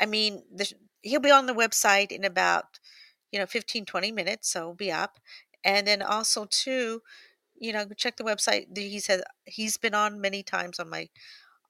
[0.00, 0.70] I mean, the,
[1.02, 2.78] he'll be on the website in about
[3.32, 5.18] you know 15 20 minutes so be up
[5.64, 7.02] and then also too
[7.58, 11.08] you know check the website he said he's been on many times on my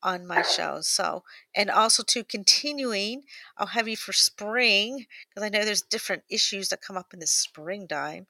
[0.03, 1.23] on my shows so
[1.55, 3.23] and also to continuing
[3.57, 7.21] i'll have you for spring because i know there's different issues that come up in
[7.21, 8.27] the springtime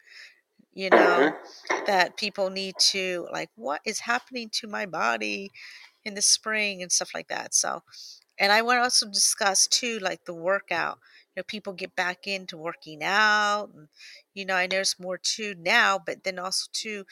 [0.75, 1.85] you know mm-hmm.
[1.87, 5.51] that people need to like what is happening to my body
[6.05, 7.83] in the spring and stuff like that so
[8.39, 10.99] and I want to also discuss too, like the workout.
[11.37, 13.89] Know, people get back into working out, and
[14.35, 15.99] you know, I notice more too now.
[16.05, 17.05] But then also too,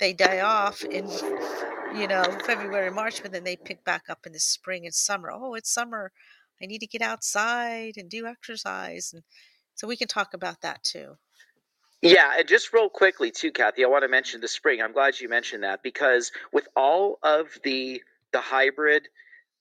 [0.00, 1.08] they die off in
[1.94, 5.30] you know February, March, but then they pick back up in the spring and summer.
[5.32, 6.12] Oh, it's summer.
[6.60, 9.22] I need to get outside and do exercise, and
[9.74, 11.16] so we can talk about that too.
[12.02, 14.80] Yeah, and just real quickly too, Kathy, I want to mention the spring.
[14.80, 18.02] I'm glad you mentioned that because with all of the
[18.32, 19.08] the hybrid,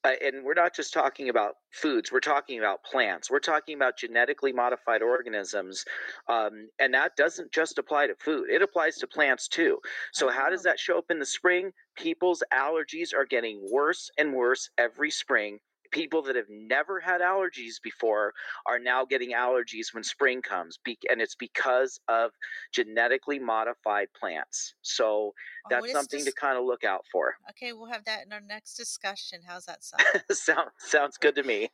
[0.04, 3.98] uh, and we're not just talking about foods, we're talking about plants, we're talking about
[3.98, 5.86] genetically modified organisms,
[6.28, 9.80] um, and that doesn't just apply to food; it applies to plants too.
[10.14, 11.72] So, how does that show up in the spring?
[11.96, 15.60] People's allergies are getting worse and worse every spring.
[15.92, 18.34] People that have never had allergies before
[18.66, 22.32] are now getting allergies when spring comes, be- and it's because of
[22.74, 24.76] genetically modified plants.
[24.82, 25.34] So
[25.66, 27.36] Oh, that's it's something to kind of look out for.
[27.50, 29.42] Okay, we'll have that in our next discussion.
[29.46, 30.04] How's that sound?
[30.32, 31.70] Sound, sounds good to me.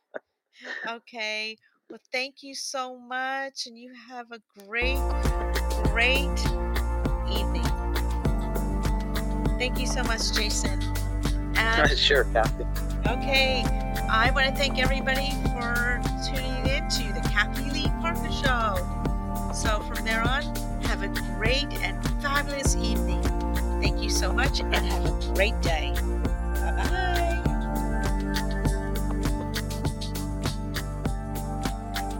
[0.88, 1.56] Okay.
[1.90, 4.98] Well, thank you so much, and you have a great,
[5.92, 6.38] great
[7.30, 7.64] evening.
[9.58, 10.80] Thank you so much, Jason.
[11.56, 12.64] And sure, Kathy.
[13.08, 13.64] Okay,
[14.08, 19.52] I want to thank everybody for tuning in to the Kathy Lee Parker Show.
[19.52, 20.42] So from there on,
[20.82, 23.22] have a great and fabulous evening.
[23.80, 25.94] Thank you so much and have a great day.